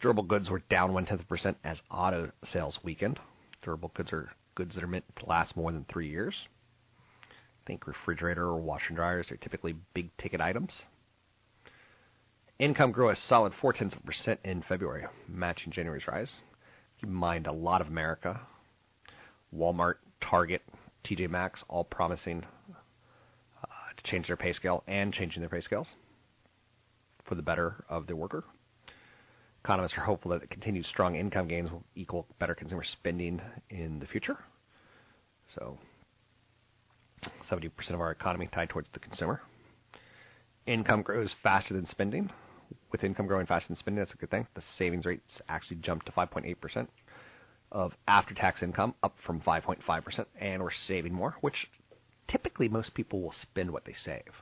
Durable 0.00 0.22
goods 0.22 0.48
were 0.48 0.62
down 0.70 0.92
one 0.92 1.06
tenth 1.06 1.20
of 1.20 1.26
a 1.26 1.28
percent 1.28 1.56
as 1.64 1.78
auto 1.90 2.30
sales 2.44 2.78
weakened. 2.82 3.18
Durable 3.62 3.92
goods 3.94 4.12
are 4.12 4.30
goods 4.54 4.74
that 4.74 4.84
are 4.84 4.88
meant 4.88 5.04
to 5.16 5.26
last 5.26 5.56
more 5.56 5.72
than 5.72 5.84
three 5.88 6.08
years 6.08 6.34
think 7.68 7.86
refrigerator 7.86 8.46
or 8.46 8.56
washer 8.56 8.88
and 8.88 8.96
dryers 8.96 9.30
are 9.30 9.36
typically 9.36 9.76
big 9.94 10.10
ticket 10.16 10.40
items. 10.40 10.72
Income 12.58 12.92
grew 12.92 13.10
a 13.10 13.16
solid 13.28 13.52
four 13.60 13.72
tenths 13.72 13.94
of 13.94 14.00
a 14.02 14.06
percent 14.06 14.40
in 14.42 14.64
February, 14.66 15.06
matching 15.28 15.70
January's 15.70 16.08
rise. 16.08 16.30
Keep 16.98 17.10
in 17.10 17.14
mind, 17.14 17.46
a 17.46 17.52
lot 17.52 17.80
of 17.80 17.86
America, 17.86 18.40
Walmart, 19.54 19.96
Target, 20.20 20.62
TJ 21.04 21.30
Maxx, 21.30 21.62
all 21.68 21.84
promising 21.84 22.44
uh, 23.62 23.66
to 23.96 24.10
change 24.10 24.26
their 24.26 24.36
pay 24.36 24.52
scale 24.52 24.82
and 24.88 25.12
changing 25.12 25.40
their 25.40 25.50
pay 25.50 25.60
scales 25.60 25.94
for 27.28 27.36
the 27.36 27.42
better 27.42 27.84
of 27.88 28.06
their 28.08 28.16
worker. 28.16 28.44
Economists 29.68 29.98
are 29.98 30.04
hopeful 30.04 30.30
that 30.30 30.48
continued 30.48 30.86
strong 30.86 31.14
income 31.14 31.46
gains 31.46 31.70
will 31.70 31.84
equal 31.94 32.26
better 32.38 32.54
consumer 32.54 32.82
spending 32.82 33.38
in 33.68 33.98
the 33.98 34.06
future. 34.06 34.38
So 35.54 35.76
70% 37.50 37.70
of 37.90 38.00
our 38.00 38.10
economy 38.10 38.48
tied 38.50 38.70
towards 38.70 38.88
the 38.94 38.98
consumer. 38.98 39.42
Income 40.64 41.02
grows 41.02 41.34
faster 41.42 41.74
than 41.74 41.84
spending. 41.84 42.30
With 42.92 43.04
income 43.04 43.26
growing 43.26 43.44
faster 43.44 43.68
than 43.68 43.76
spending, 43.76 43.98
that's 43.98 44.14
a 44.14 44.16
good 44.16 44.30
thing. 44.30 44.46
The 44.54 44.62
savings 44.78 45.04
rates 45.04 45.42
actually 45.50 45.76
jumped 45.82 46.06
to 46.06 46.12
5.8% 46.12 46.88
of 47.70 47.92
after 48.08 48.32
tax 48.32 48.62
income, 48.62 48.94
up 49.02 49.16
from 49.26 49.38
5.5%, 49.42 50.24
and 50.40 50.62
we're 50.62 50.70
saving 50.86 51.12
more, 51.12 51.36
which 51.42 51.66
typically 52.26 52.70
most 52.70 52.94
people 52.94 53.20
will 53.20 53.34
spend 53.42 53.70
what 53.70 53.84
they 53.84 53.92
save. 54.02 54.32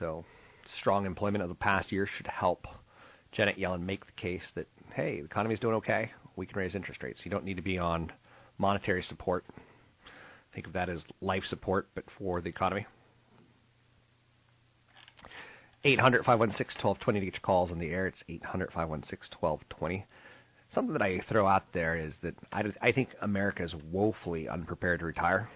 So, 0.00 0.24
strong 0.80 1.06
employment 1.06 1.44
of 1.44 1.48
the 1.48 1.54
past 1.54 1.92
year 1.92 2.08
should 2.08 2.26
help 2.26 2.66
Janet 3.32 3.58
Yellen 3.58 3.82
make 3.82 4.06
the 4.06 4.12
case 4.12 4.42
that, 4.54 4.66
hey, 4.94 5.20
the 5.20 5.26
economy's 5.26 5.60
doing 5.60 5.74
okay, 5.76 6.10
we 6.36 6.46
can 6.46 6.58
raise 6.58 6.74
interest 6.74 7.02
rates. 7.02 7.20
You 7.24 7.30
don't 7.30 7.44
need 7.44 7.56
to 7.56 7.62
be 7.62 7.78
on 7.78 8.12
monetary 8.58 9.02
support 9.02 9.44
Think 10.54 10.66
of 10.66 10.72
that 10.72 10.88
as 10.88 11.04
life 11.20 11.44
support, 11.44 11.88
but 11.94 12.04
for 12.18 12.40
the 12.40 12.48
economy. 12.48 12.86
800 15.84 16.24
516 16.24 16.82
1220 16.82 17.20
to 17.20 17.26
get 17.26 17.34
your 17.34 17.40
calls 17.42 17.70
on 17.70 17.78
the 17.78 17.90
air. 17.90 18.06
It's 18.08 18.22
800 18.28 18.72
516 18.72 19.38
1220. 19.38 20.04
Something 20.70 20.92
that 20.94 21.02
I 21.02 21.20
throw 21.28 21.46
out 21.46 21.64
there 21.72 21.96
is 21.96 22.14
that 22.22 22.34
I, 22.52 22.64
I 22.82 22.92
think 22.92 23.10
America 23.22 23.62
is 23.62 23.74
woefully 23.92 24.48
unprepared 24.48 25.00
to 25.00 25.06
retire. 25.06 25.48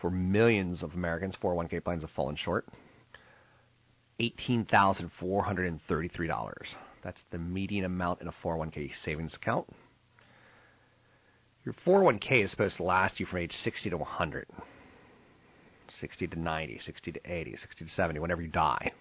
For 0.00 0.10
millions 0.10 0.82
of 0.82 0.94
Americans, 0.94 1.36
401k 1.42 1.84
plans 1.84 2.02
have 2.02 2.10
fallen 2.10 2.36
short. 2.36 2.66
$18,433. 4.20 6.52
That's 7.02 7.20
the 7.30 7.38
median 7.38 7.86
amount 7.86 8.20
in 8.20 8.28
a 8.28 8.34
401k 8.44 8.90
savings 9.04 9.34
account. 9.34 9.66
Your 11.64 11.74
401k 11.86 12.44
is 12.44 12.50
supposed 12.50 12.76
to 12.76 12.82
last 12.82 13.18
you 13.20 13.26
from 13.26 13.38
age 13.38 13.52
60 13.64 13.88
to 13.90 13.96
100, 13.96 14.46
60 16.00 16.26
to 16.26 16.38
90, 16.38 16.80
60 16.84 17.12
to 17.12 17.20
80, 17.24 17.56
60 17.56 17.84
to 17.84 17.90
70, 17.90 18.20
whenever 18.20 18.42
you 18.42 18.48
die. 18.48 18.92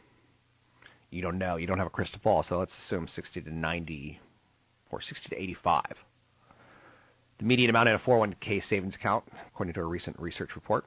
You 1.09 1.21
don't 1.21 1.37
know. 1.37 1.57
You 1.57 1.67
don't 1.67 1.79
have 1.79 1.87
a 1.87 1.91
crystal 1.91 2.21
ball, 2.23 2.45
so 2.47 2.59
let's 2.59 2.71
assume 2.85 3.05
60 3.07 3.41
to 3.41 3.53
90 3.53 4.19
or 4.91 5.01
60 5.01 5.29
to 5.29 5.41
85. 5.41 5.83
The 7.39 7.45
median 7.45 7.69
amount 7.69 7.89
in 7.89 7.95
a 7.95 7.99
401k 7.99 8.61
savings 8.69 8.95
account, 8.95 9.25
according 9.47 9.73
to 9.73 9.81
a 9.81 9.85
recent 9.85 10.17
research 10.19 10.51
report, 10.55 10.85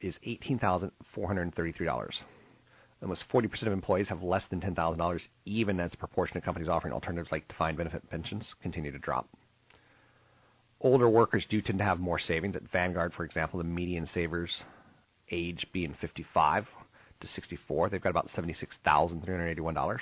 is 0.00 0.16
$18,433. 0.26 2.10
Almost 3.02 3.24
40% 3.32 3.62
of 3.62 3.72
employees 3.72 4.08
have 4.08 4.22
less 4.22 4.44
than 4.50 4.60
$10,000, 4.60 5.20
even 5.44 5.80
as 5.80 5.90
the 5.90 5.96
proportion 5.96 6.36
of 6.36 6.42
companies 6.42 6.68
offering 6.68 6.94
alternatives 6.94 7.30
like 7.30 7.46
defined 7.46 7.76
benefit 7.76 8.08
pensions 8.10 8.54
continue 8.62 8.90
to 8.90 8.98
drop 8.98 9.28
older 10.80 11.08
workers 11.08 11.46
do 11.48 11.60
tend 11.60 11.78
to 11.78 11.84
have 11.84 11.98
more 11.98 12.18
savings. 12.18 12.56
At 12.56 12.70
Vanguard, 12.70 13.12
for 13.14 13.24
example, 13.24 13.58
the 13.58 13.64
median 13.64 14.08
savers 14.12 14.52
age 15.30 15.66
being 15.72 15.94
55 16.00 16.66
to 17.20 17.26
64, 17.26 17.90
they've 17.90 18.00
got 18.00 18.10
about 18.10 18.28
$76,381. 18.28 19.98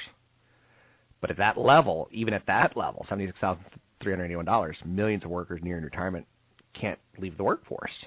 But 1.20 1.30
at 1.30 1.36
that 1.38 1.56
level, 1.56 2.08
even 2.12 2.34
at 2.34 2.46
that 2.46 2.76
level, 2.76 3.06
$76,381, 3.08 4.84
millions 4.84 5.24
of 5.24 5.30
workers 5.30 5.60
nearing 5.62 5.84
retirement 5.84 6.26
can't 6.74 6.98
leave 7.18 7.36
the 7.36 7.44
workforce. 7.44 8.04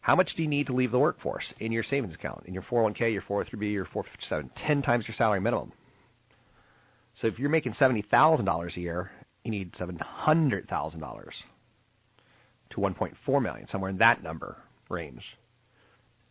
How 0.00 0.16
much 0.16 0.34
do 0.36 0.42
you 0.42 0.48
need 0.48 0.66
to 0.68 0.72
leave 0.72 0.90
the 0.90 0.98
workforce 0.98 1.52
in 1.60 1.72
your 1.72 1.82
savings 1.82 2.14
account, 2.14 2.44
in 2.46 2.54
your 2.54 2.62
401k, 2.62 3.12
your 3.12 3.22
403b, 3.22 3.72
your 3.72 3.84
457? 3.86 4.50
10 4.56 4.82
times 4.82 5.06
your 5.06 5.14
salary 5.14 5.40
minimum. 5.40 5.72
So 7.20 7.26
if 7.26 7.38
you're 7.38 7.50
making 7.50 7.74
$70,000 7.74 8.76
a 8.76 8.80
year 8.80 9.10
you 9.44 9.50
need 9.50 9.72
$700,000 9.72 11.32
to 12.70 12.76
1.4 12.76 13.42
million, 13.42 13.66
somewhere 13.68 13.90
in 13.90 13.98
that 13.98 14.22
number 14.22 14.58
range. 14.90 15.22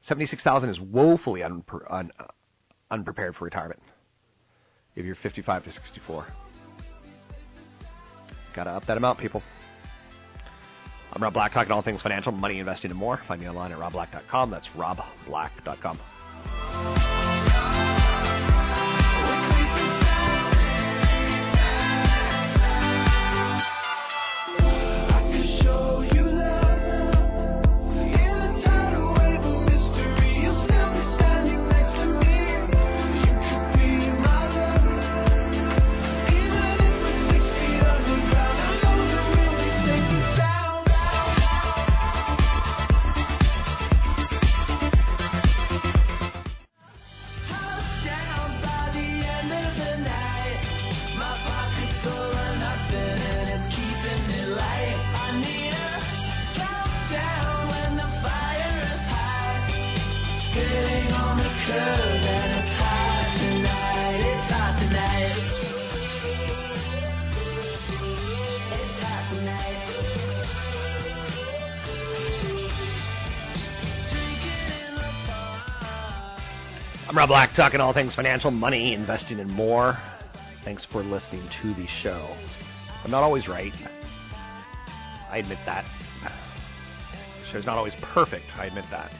76,000 0.03 0.69
is 0.69 0.79
woefully 0.79 1.41
unpre- 1.41 1.85
un- 1.89 2.11
unprepared 2.91 3.35
for 3.35 3.45
retirement 3.45 3.81
if 4.95 5.05
you're 5.05 5.15
55 5.15 5.63
to 5.63 5.71
64. 5.71 6.27
Got 8.55 8.65
to 8.65 8.69
up 8.71 8.85
that 8.87 8.97
amount, 8.97 9.19
people. 9.19 9.41
I'm 11.17 11.23
Rob 11.23 11.33
Black, 11.33 11.51
talking 11.51 11.71
all 11.71 11.81
things 11.81 12.03
financial, 12.03 12.31
money, 12.31 12.59
investing, 12.59 12.91
and 12.91 12.99
more. 12.99 13.19
Find 13.27 13.41
me 13.41 13.49
online 13.49 13.71
at 13.71 13.79
robblack.com. 13.79 14.51
That's 14.51 14.67
robblack.com. 14.75 16.96
Rob 77.27 77.47
Black, 77.47 77.55
talking 77.57 77.81
all 77.81 77.93
things 77.93 78.15
financial, 78.15 78.51
money, 78.51 78.93
investing, 78.93 79.41
and 79.41 79.51
more. 79.51 79.97
Thanks 80.63 80.87
for 80.93 81.03
listening 81.03 81.45
to 81.61 81.73
the 81.73 81.85
show. 82.01 82.25
I'm 83.03 83.11
not 83.11 83.21
always 83.21 83.49
right. 83.49 83.73
I 85.29 85.39
admit 85.39 85.57
that. 85.65 85.83
The 86.23 87.51
show's 87.51 87.65
not 87.65 87.77
always 87.77 87.91
perfect. 88.13 88.45
I 88.55 88.67
admit 88.67 88.85
that. 88.91 89.11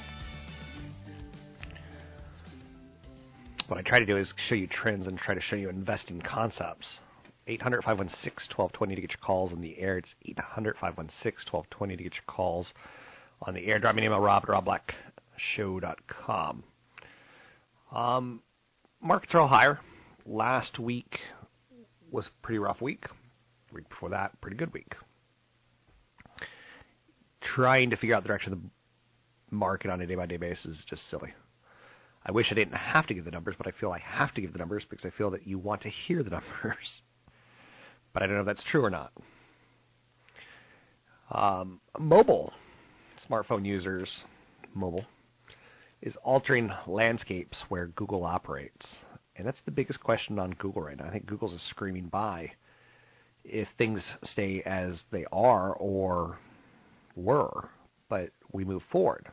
What 3.68 3.78
I 3.78 3.82
try 3.82 4.00
to 4.00 4.06
do 4.06 4.16
is 4.16 4.34
show 4.48 4.56
you 4.56 4.68
trends 4.68 5.08
and 5.08 5.18
try 5.18 5.36
to 5.36 5.42
show 5.42 5.58
you 5.58 5.68
investing 5.68 6.22
concepts. 6.22 7.00
800 7.48 7.84
516 7.84 8.56
1220 8.56 8.96
to 8.96 9.02
get 9.02 9.12
your 9.12 9.20
calls 9.22 9.52
on 9.52 9.60
the 9.60 9.78
air. 9.78 9.98
It's 9.98 10.16
800 10.24 10.76
516 10.76 11.52
1220 11.52 11.98
to 11.98 12.04
get 12.04 12.14
your 12.14 12.24
calls 12.26 12.72
on 13.42 13.54
the 13.54 13.66
air. 13.68 13.80
Drop 13.80 13.96
me 13.96 14.04
an 14.04 14.06
email, 14.06 14.22
rob 14.22 14.44
at 14.44 14.50
robblackshow.com. 15.58 16.64
Um, 17.92 18.42
markets 19.02 19.34
are 19.34 19.42
all 19.42 19.48
higher. 19.48 19.80
Last 20.26 20.80
week 20.80 21.20
was 22.12 22.28
a 22.28 22.46
pretty 22.46 22.60
rough 22.60 22.82
week. 22.82 23.06
Week 23.74 23.88
before 23.90 24.10
that, 24.10 24.40
pretty 24.42 24.58
good 24.58 24.74
week. 24.74 24.96
Trying 27.42 27.90
to 27.90 27.98
figure 27.98 28.16
out 28.16 28.24
the 28.24 28.28
direction 28.28 28.54
of 28.54 28.60
the 28.62 28.70
market 29.56 29.90
on 29.90 30.02
a 30.02 30.08
day 30.08 30.16
by 30.16 30.26
day 30.26 30.38
basis 30.38 30.66
is 30.66 30.86
just 30.88 31.10
silly. 31.10 31.34
I 32.26 32.32
wish 32.32 32.48
I 32.52 32.56
didn't 32.56 32.76
have 32.76 33.08
to 33.08 33.14
give 33.14 33.26
the 33.26 33.32
numbers, 33.32 33.56
but 33.58 33.68
I 33.68 33.72
feel 33.80 33.92
I 33.92 34.00
have 34.00 34.34
to 34.34 34.42
give 34.42 34.52
the 34.52 34.60
numbers 34.60 34.86
because 34.90 35.06
I 35.06 35.18
feel 35.18 35.32
that 35.32 35.48
you 35.48 35.58
want 35.58 35.82
to 35.84 35.90
hear 35.90 36.24
the 36.24 36.30
numbers. 36.64 37.02
But 38.14 38.24
I 38.24 38.28
don't 38.28 38.36
know 38.36 38.42
if 38.42 38.48
that's 38.48 38.64
true 38.64 38.84
or 38.84 38.90
not. 38.90 39.12
Um, 41.32 41.82
mobile 42.00 42.54
smartphone 43.30 43.66
users, 43.66 44.10
mobile, 44.74 45.06
is 46.02 46.16
altering 46.24 46.72
landscapes 46.86 47.64
where 47.70 47.88
Google 47.88 48.24
operates. 48.24 48.88
And 49.36 49.46
that's 49.46 49.62
the 49.66 49.72
biggest 49.72 50.00
question 50.00 50.40
on 50.40 50.52
Google 50.52 50.82
right 50.82 50.98
now. 50.98 51.06
I 51.06 51.12
think 51.12 51.26
Google's 51.26 51.54
a 51.54 51.60
screaming 51.70 52.08
buy 52.08 52.52
if 53.44 53.68
things 53.78 54.04
stay 54.24 54.62
as 54.66 55.02
they 55.12 55.26
are 55.32 55.74
or 55.74 56.38
were, 57.16 57.70
but 58.10 58.32
we 58.52 58.66
move 58.66 58.84
forward. 58.92 59.28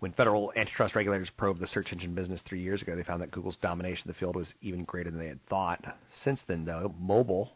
When 0.00 0.12
federal 0.12 0.52
antitrust 0.56 0.96
regulators 0.96 1.30
probed 1.36 1.60
the 1.60 1.68
search 1.68 1.92
engine 1.92 2.14
business 2.14 2.40
three 2.44 2.60
years 2.60 2.82
ago, 2.82 2.96
they 2.96 3.04
found 3.04 3.22
that 3.22 3.30
Google's 3.30 3.56
domination 3.62 4.08
of 4.08 4.16
the 4.16 4.18
field 4.18 4.34
was 4.34 4.52
even 4.60 4.84
greater 4.84 5.10
than 5.10 5.20
they 5.20 5.28
had 5.28 5.46
thought. 5.46 5.84
Since 6.24 6.40
then, 6.48 6.64
though, 6.64 6.92
mobile 6.98 7.52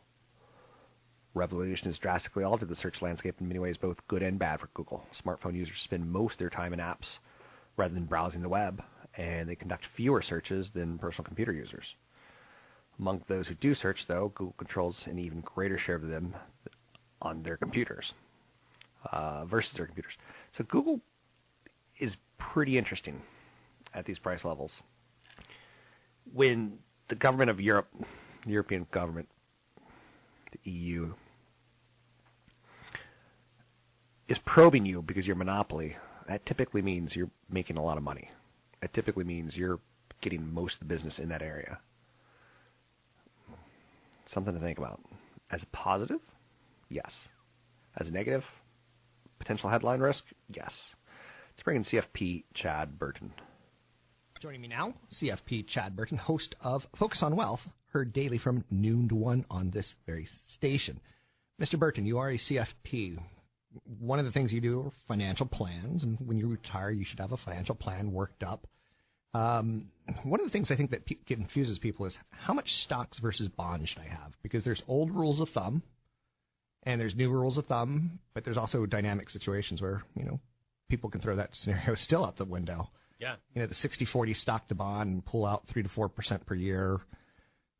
revolution 1.36 1.86
has 1.86 1.98
drastically 1.98 2.42
altered 2.42 2.68
the 2.68 2.76
search 2.76 3.02
landscape 3.02 3.36
in 3.40 3.46
many 3.46 3.60
ways, 3.60 3.76
both 3.76 3.96
good 4.08 4.22
and 4.22 4.38
bad 4.38 4.58
for 4.58 4.68
Google. 4.74 5.04
Smartphone 5.24 5.54
users 5.54 5.80
spend 5.84 6.10
most 6.10 6.34
of 6.34 6.38
their 6.38 6.50
time 6.50 6.72
in 6.72 6.80
apps 6.80 7.18
rather 7.76 7.94
than 7.94 8.06
browsing 8.06 8.42
the 8.42 8.48
web, 8.48 8.82
and 9.16 9.48
they 9.48 9.54
conduct 9.54 9.84
fewer 9.96 10.22
searches 10.22 10.68
than 10.74 10.98
personal 10.98 11.26
computer 11.26 11.52
users. 11.52 11.84
Among 12.98 13.22
those 13.28 13.46
who 13.46 13.54
do 13.54 13.74
search, 13.74 13.98
though, 14.08 14.32
Google 14.34 14.54
controls 14.56 15.02
an 15.04 15.18
even 15.18 15.42
greater 15.42 15.78
share 15.78 15.96
of 15.96 16.02
them 16.02 16.34
on 17.20 17.42
their 17.42 17.58
computers 17.58 18.12
uh, 19.12 19.44
versus 19.44 19.74
their 19.76 19.86
computers. 19.86 20.12
So 20.56 20.64
Google 20.64 21.00
is 22.00 22.16
pretty 22.38 22.78
interesting 22.78 23.20
at 23.94 24.06
these 24.06 24.18
price 24.18 24.44
levels. 24.44 24.72
When 26.32 26.78
the 27.08 27.14
government 27.14 27.50
of 27.50 27.60
Europe, 27.60 27.88
the 28.44 28.52
European 28.52 28.86
government, 28.90 29.28
the 30.52 30.70
EU, 30.70 31.12
is 34.28 34.38
probing 34.44 34.86
you 34.86 35.02
because 35.02 35.26
you're 35.26 35.36
monopoly, 35.36 35.96
that 36.28 36.44
typically 36.46 36.82
means 36.82 37.14
you're 37.14 37.30
making 37.50 37.76
a 37.76 37.82
lot 37.82 37.96
of 37.96 38.02
money. 38.02 38.30
That 38.80 38.92
typically 38.92 39.24
means 39.24 39.56
you're 39.56 39.78
getting 40.20 40.52
most 40.52 40.74
of 40.74 40.80
the 40.80 40.94
business 40.94 41.18
in 41.18 41.28
that 41.28 41.42
area. 41.42 41.78
Something 44.32 44.54
to 44.54 44.60
think 44.60 44.78
about. 44.78 45.00
As 45.50 45.62
a 45.62 45.66
positive, 45.66 46.20
yes. 46.88 47.12
As 47.96 48.08
a 48.08 48.10
negative, 48.10 48.42
potential 49.38 49.70
headline 49.70 50.00
risk, 50.00 50.24
yes. 50.48 50.72
Let's 51.52 51.62
bring 51.64 51.76
in 51.76 51.84
CFP 51.84 52.44
Chad 52.54 52.98
Burton. 52.98 53.32
Joining 54.42 54.60
me 54.60 54.68
now, 54.68 54.94
CFP 55.22 55.68
Chad 55.68 55.96
Burton, 55.96 56.18
host 56.18 56.54
of 56.60 56.82
Focus 56.98 57.22
on 57.22 57.36
Wealth, 57.36 57.60
heard 57.92 58.12
daily 58.12 58.36
from 58.36 58.64
noon 58.70 59.08
to 59.08 59.14
1 59.14 59.46
on 59.48 59.70
this 59.70 59.94
very 60.04 60.28
station. 60.54 61.00
Mr. 61.60 61.78
Burton, 61.78 62.04
you 62.04 62.18
are 62.18 62.30
a 62.30 62.38
CFP. 62.38 63.18
One 64.00 64.18
of 64.18 64.24
the 64.24 64.32
things 64.32 64.52
you 64.52 64.60
do 64.60 64.80
are 64.80 64.90
financial 65.08 65.46
plans, 65.46 66.02
and 66.02 66.18
when 66.26 66.38
you 66.38 66.48
retire, 66.48 66.90
you 66.90 67.04
should 67.04 67.20
have 67.20 67.32
a 67.32 67.36
financial 67.36 67.74
plan 67.74 68.12
worked 68.12 68.42
up. 68.42 68.66
Um, 69.34 69.90
one 70.22 70.40
of 70.40 70.46
the 70.46 70.52
things 70.52 70.70
I 70.70 70.76
think 70.76 70.90
that 70.90 71.04
pe- 71.04 71.16
confuses 71.26 71.78
people 71.78 72.06
is 72.06 72.16
how 72.30 72.54
much 72.54 72.68
stocks 72.84 73.18
versus 73.18 73.48
bonds 73.48 73.88
should 73.88 74.00
I 74.00 74.08
have? 74.08 74.32
Because 74.42 74.64
there's 74.64 74.82
old 74.88 75.10
rules 75.10 75.40
of 75.40 75.48
thumb, 75.50 75.82
and 76.84 77.00
there's 77.00 77.14
new 77.14 77.30
rules 77.30 77.58
of 77.58 77.66
thumb, 77.66 78.18
but 78.32 78.44
there's 78.44 78.56
also 78.56 78.86
dynamic 78.86 79.28
situations 79.28 79.82
where 79.82 80.02
you 80.14 80.24
know 80.24 80.40
people 80.88 81.10
can 81.10 81.20
throw 81.20 81.36
that 81.36 81.50
scenario 81.52 81.94
still 81.96 82.24
out 82.24 82.36
the 82.36 82.44
window. 82.44 82.88
Yeah. 83.18 83.36
You 83.54 83.62
know, 83.62 83.66
the 83.66 83.74
60-40 83.74 84.36
stock 84.36 84.68
to 84.68 84.74
bond 84.74 85.10
and 85.10 85.24
pull 85.24 85.46
out 85.46 85.64
three 85.72 85.82
to 85.82 85.88
four 85.88 86.08
percent 86.08 86.46
per 86.46 86.54
year. 86.54 87.00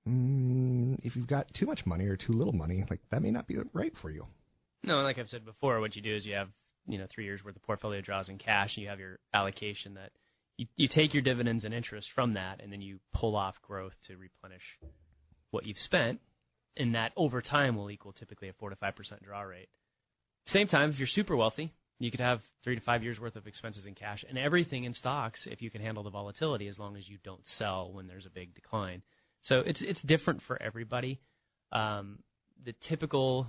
Mm, 0.08 0.98
if 1.04 1.16
you've 1.16 1.26
got 1.26 1.46
too 1.58 1.66
much 1.66 1.84
money 1.84 2.06
or 2.06 2.16
too 2.16 2.32
little 2.32 2.52
money, 2.52 2.84
like 2.88 3.00
that 3.10 3.22
may 3.22 3.30
not 3.30 3.46
be 3.46 3.56
right 3.72 3.92
for 4.00 4.10
you. 4.10 4.26
No, 4.82 4.98
like 4.98 5.18
I've 5.18 5.28
said 5.28 5.44
before, 5.44 5.80
what 5.80 5.96
you 5.96 6.02
do 6.02 6.14
is 6.14 6.24
you 6.24 6.34
have 6.34 6.48
you 6.86 6.98
know 6.98 7.06
three 7.12 7.24
years 7.24 7.42
worth 7.44 7.56
of 7.56 7.62
portfolio 7.62 8.00
draws 8.00 8.28
in 8.28 8.38
cash, 8.38 8.76
and 8.76 8.82
you 8.82 8.88
have 8.88 9.00
your 9.00 9.18
allocation 9.34 9.94
that 9.94 10.12
you, 10.56 10.66
you 10.76 10.88
take 10.88 11.12
your 11.12 11.22
dividends 11.22 11.64
and 11.64 11.74
interest 11.74 12.08
from 12.14 12.34
that, 12.34 12.62
and 12.62 12.72
then 12.72 12.80
you 12.80 12.98
pull 13.12 13.36
off 13.36 13.54
growth 13.62 13.94
to 14.06 14.16
replenish 14.16 14.62
what 15.50 15.66
you've 15.66 15.78
spent, 15.78 16.20
and 16.76 16.94
that 16.94 17.12
over 17.16 17.42
time 17.42 17.76
will 17.76 17.90
equal 17.90 18.12
typically 18.12 18.48
a 18.48 18.52
four 18.54 18.70
to 18.70 18.76
five 18.76 18.96
percent 18.96 19.22
draw 19.22 19.42
rate. 19.42 19.68
Same 20.46 20.68
time, 20.68 20.90
if 20.90 20.98
you're 20.98 21.08
super 21.08 21.36
wealthy, 21.36 21.72
you 21.98 22.10
could 22.10 22.20
have 22.20 22.40
three 22.62 22.76
to 22.76 22.82
five 22.82 23.02
years 23.02 23.18
worth 23.18 23.36
of 23.36 23.46
expenses 23.46 23.86
in 23.86 23.94
cash 23.94 24.24
and 24.28 24.38
everything 24.38 24.84
in 24.84 24.92
stocks 24.92 25.46
if 25.50 25.62
you 25.62 25.70
can 25.70 25.80
handle 25.80 26.02
the 26.02 26.10
volatility 26.10 26.68
as 26.68 26.78
long 26.78 26.96
as 26.96 27.08
you 27.08 27.18
don't 27.24 27.44
sell 27.44 27.90
when 27.92 28.06
there's 28.06 28.26
a 28.26 28.30
big 28.30 28.54
decline. 28.54 29.02
So 29.42 29.60
it's 29.60 29.82
it's 29.82 30.02
different 30.02 30.42
for 30.46 30.60
everybody. 30.62 31.20
Um, 31.72 32.20
the 32.64 32.74
typical 32.88 33.48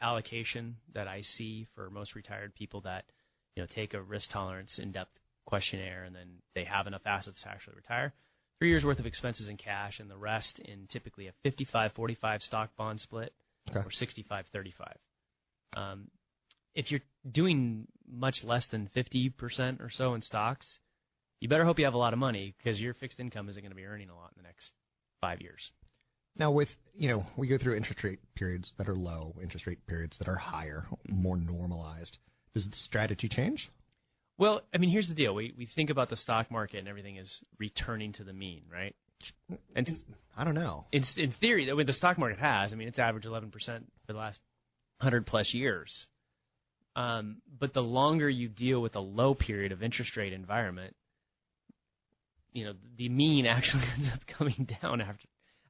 allocation 0.00 0.76
that 0.94 1.08
I 1.08 1.22
see 1.22 1.66
for 1.74 1.90
most 1.90 2.14
retired 2.14 2.54
people 2.54 2.80
that 2.82 3.04
you 3.56 3.62
know 3.62 3.66
take 3.74 3.94
a 3.94 4.02
risk 4.02 4.30
tolerance 4.32 4.78
in-depth 4.78 5.18
questionnaire 5.46 6.04
and 6.04 6.14
then 6.14 6.28
they 6.54 6.64
have 6.64 6.86
enough 6.86 7.02
assets 7.06 7.40
to 7.42 7.48
actually 7.48 7.76
retire. 7.76 8.12
Three 8.58 8.68
years 8.70 8.84
worth 8.84 8.98
of 8.98 9.06
expenses 9.06 9.48
in 9.48 9.56
cash 9.56 10.00
and 10.00 10.10
the 10.10 10.16
rest 10.16 10.58
in 10.60 10.86
typically 10.90 11.28
a 11.28 11.32
55-45 11.48 12.40
stock 12.40 12.70
bond 12.76 13.00
split 13.00 13.32
Okay. 13.70 13.80
or 13.80 13.90
65-35. 13.90 14.72
Um, 15.74 16.08
if 16.74 16.90
you're 16.90 17.00
doing 17.30 17.86
much 18.06 18.36
less 18.44 18.66
than 18.70 18.90
50% 18.94 19.80
or 19.80 19.88
so 19.90 20.14
in 20.14 20.20
stocks, 20.22 20.66
you 21.40 21.48
better 21.48 21.64
hope 21.64 21.78
you 21.78 21.84
have 21.86 21.94
a 21.94 21.98
lot 21.98 22.12
of 22.12 22.18
money 22.18 22.54
because 22.58 22.78
your 22.80 22.94
fixed 22.94 23.20
income 23.20 23.48
isn't 23.48 23.60
going 23.62 23.70
to 23.70 23.76
be 23.76 23.86
earning 23.86 24.10
a 24.10 24.14
lot 24.14 24.32
in 24.36 24.42
the 24.42 24.46
next 24.46 24.72
five 25.20 25.40
years. 25.40 25.70
Now, 26.36 26.50
with 26.50 26.68
you 26.96 27.08
know, 27.08 27.26
we 27.36 27.48
go 27.48 27.58
through 27.58 27.76
interest 27.76 28.04
rate 28.04 28.20
periods 28.34 28.72
that 28.78 28.88
are 28.88 28.94
low, 28.94 29.34
interest 29.42 29.66
rate 29.66 29.84
periods 29.86 30.16
that 30.18 30.28
are 30.28 30.36
higher, 30.36 30.86
more 31.08 31.36
normalized. 31.36 32.16
Does 32.54 32.64
the 32.64 32.76
strategy 32.76 33.28
change? 33.28 33.68
Well, 34.38 34.62
I 34.72 34.78
mean, 34.78 34.90
here's 34.90 35.08
the 35.08 35.14
deal. 35.14 35.34
We 35.34 35.54
we 35.56 35.68
think 35.74 35.90
about 35.90 36.10
the 36.10 36.16
stock 36.16 36.50
market 36.50 36.78
and 36.78 36.88
everything 36.88 37.16
is 37.16 37.32
returning 37.58 38.12
to 38.14 38.24
the 38.24 38.32
mean, 38.32 38.62
right? 38.72 38.94
And 39.74 39.88
I 40.36 40.44
don't 40.44 40.54
know. 40.54 40.84
it's 40.92 41.14
in 41.16 41.32
theory, 41.40 41.66
the 41.66 41.76
way 41.76 41.84
the 41.84 41.92
stock 41.92 42.18
market 42.18 42.38
has, 42.38 42.72
I 42.72 42.76
mean, 42.76 42.88
it's 42.88 42.98
averaged 42.98 43.26
11% 43.26 43.50
for 43.52 44.12
the 44.12 44.18
last 44.18 44.40
100 44.98 45.26
plus 45.26 45.54
years. 45.54 46.06
Um, 46.96 47.40
but 47.58 47.72
the 47.72 47.80
longer 47.80 48.28
you 48.28 48.48
deal 48.48 48.80
with 48.80 48.94
a 48.96 49.00
low 49.00 49.34
period 49.34 49.72
of 49.72 49.82
interest 49.82 50.16
rate 50.16 50.32
environment, 50.32 50.94
you 52.52 52.64
know, 52.64 52.74
the 52.96 53.08
mean 53.08 53.46
actually 53.46 53.82
ends 53.94 54.08
up 54.12 54.20
coming 54.38 54.68
down 54.80 55.00
after 55.00 55.26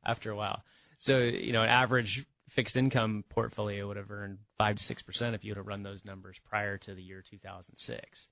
after 0.06 0.30
a 0.30 0.36
while. 0.36 0.62
So, 0.98 1.18
you 1.18 1.52
know, 1.52 1.62
an 1.62 1.68
average 1.68 2.24
fixed 2.54 2.76
income 2.76 3.24
portfolio 3.30 3.86
would 3.88 3.96
have 3.96 4.10
earned 4.10 4.38
five 4.58 4.76
to 4.76 4.82
six 4.82 5.02
percent 5.02 5.34
if 5.34 5.44
you 5.44 5.50
would 5.50 5.58
have 5.58 5.66
run 5.66 5.82
those 5.82 6.04
numbers 6.04 6.36
prior 6.48 6.78
to 6.78 6.94
the 6.94 7.02
year 7.02 7.22
2006. 7.28 8.26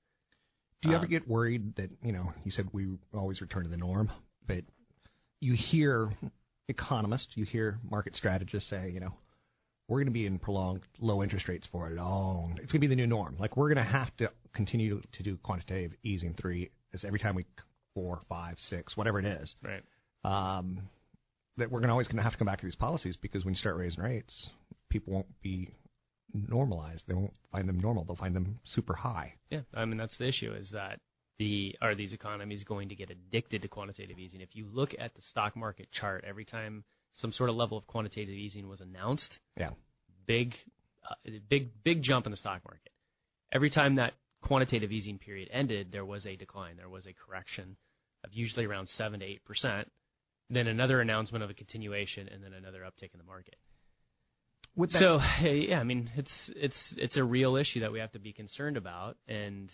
Do 0.81 0.89
you 0.89 0.95
ever 0.95 1.05
Um, 1.05 1.09
get 1.09 1.27
worried 1.27 1.75
that 1.75 1.89
you 2.03 2.11
know 2.11 2.33
you 2.43 2.51
said 2.51 2.67
we 2.73 2.87
always 3.13 3.41
return 3.41 3.63
to 3.63 3.69
the 3.69 3.77
norm, 3.77 4.11
but 4.47 4.63
you 5.39 5.53
hear 5.53 6.11
economists, 6.67 7.29
you 7.35 7.45
hear 7.45 7.79
market 7.89 8.15
strategists 8.15 8.69
say, 8.69 8.89
you 8.89 8.99
know, 8.99 9.13
we're 9.87 9.97
going 9.97 10.07
to 10.07 10.11
be 10.13 10.25
in 10.25 10.39
prolonged 10.39 10.81
low 10.99 11.21
interest 11.21 11.47
rates 11.47 11.67
for 11.71 11.87
a 11.87 11.91
long. 11.91 12.57
It's 12.61 12.71
going 12.71 12.79
to 12.81 12.87
be 12.87 12.87
the 12.87 12.95
new 12.95 13.07
norm. 13.07 13.35
Like 13.37 13.57
we're 13.57 13.73
going 13.73 13.85
to 13.85 13.91
have 13.91 14.15
to 14.17 14.29
continue 14.53 15.01
to 15.11 15.23
do 15.23 15.37
quantitative 15.43 15.91
easing 16.03 16.33
three 16.33 16.71
is 16.93 17.03
every 17.03 17.19
time 17.19 17.35
we 17.35 17.45
four, 17.93 18.21
five, 18.29 18.57
six, 18.69 18.95
whatever 18.95 19.19
it 19.19 19.25
is. 19.25 19.53
Right. 19.61 19.83
Um, 20.23 20.89
that 21.57 21.71
we're 21.71 21.79
gonna 21.81 21.93
always 21.93 22.07
going 22.07 22.17
to 22.17 22.23
have 22.23 22.31
to 22.33 22.37
come 22.37 22.47
back 22.47 22.59
to 22.59 22.65
these 22.65 22.75
policies 22.75 23.17
because 23.21 23.45
when 23.45 23.53
you 23.53 23.59
start 23.59 23.77
raising 23.77 24.03
rates, 24.03 24.49
people 24.89 25.13
won't 25.13 25.41
be 25.41 25.69
normalized. 26.33 27.03
They 27.07 27.13
won't 27.13 27.33
find 27.51 27.67
them 27.69 27.79
normal. 27.79 28.03
They'll 28.05 28.15
find 28.15 28.35
them 28.35 28.59
super 28.63 28.93
high. 28.95 29.33
Yeah, 29.49 29.61
I 29.73 29.85
mean 29.85 29.97
that's 29.97 30.17
the 30.17 30.27
issue 30.27 30.51
is 30.53 30.71
that 30.71 30.99
the 31.39 31.75
are 31.81 31.95
these 31.95 32.13
economies 32.13 32.63
going 32.63 32.89
to 32.89 32.95
get 32.95 33.09
addicted 33.09 33.61
to 33.63 33.67
quantitative 33.67 34.17
easing? 34.19 34.41
If 34.41 34.55
you 34.55 34.67
look 34.71 34.91
at 34.97 35.13
the 35.15 35.21
stock 35.21 35.55
market 35.55 35.89
chart, 35.91 36.23
every 36.27 36.45
time 36.45 36.83
some 37.11 37.31
sort 37.31 37.49
of 37.49 37.55
level 37.55 37.77
of 37.77 37.85
quantitative 37.87 38.33
easing 38.33 38.67
was 38.67 38.81
announced, 38.81 39.39
Yeah. 39.57 39.71
big, 40.25 40.53
uh, 41.07 41.15
big, 41.49 41.69
big 41.83 42.01
jump 42.01 42.25
in 42.25 42.31
the 42.31 42.37
stock 42.37 42.63
market. 42.65 42.91
Every 43.51 43.69
time 43.69 43.95
that 43.95 44.13
quantitative 44.41 44.91
easing 44.91 45.19
period 45.19 45.49
ended, 45.51 45.91
there 45.91 46.05
was 46.05 46.25
a 46.25 46.35
decline. 46.35 46.77
There 46.77 46.89
was 46.89 47.05
a 47.05 47.13
correction 47.13 47.77
of 48.23 48.33
usually 48.33 48.65
around 48.65 48.87
seven 48.89 49.19
to 49.19 49.25
eight 49.25 49.43
percent. 49.45 49.91
Then 50.49 50.67
another 50.67 51.01
announcement 51.01 51.43
of 51.43 51.49
a 51.49 51.53
continuation, 51.53 52.27
and 52.27 52.43
then 52.43 52.53
another 52.53 52.81
uptick 52.81 53.13
in 53.13 53.17
the 53.17 53.23
market. 53.23 53.55
That, 54.75 54.91
So 54.91 55.19
hey, 55.19 55.67
yeah, 55.69 55.79
I 55.79 55.83
mean 55.83 56.09
it's 56.15 56.51
it's 56.55 56.93
it's 56.97 57.17
a 57.17 57.23
real 57.23 57.55
issue 57.55 57.81
that 57.81 57.91
we 57.91 57.99
have 57.99 58.11
to 58.13 58.19
be 58.19 58.33
concerned 58.33 58.75
about, 58.77 59.17
and 59.27 59.69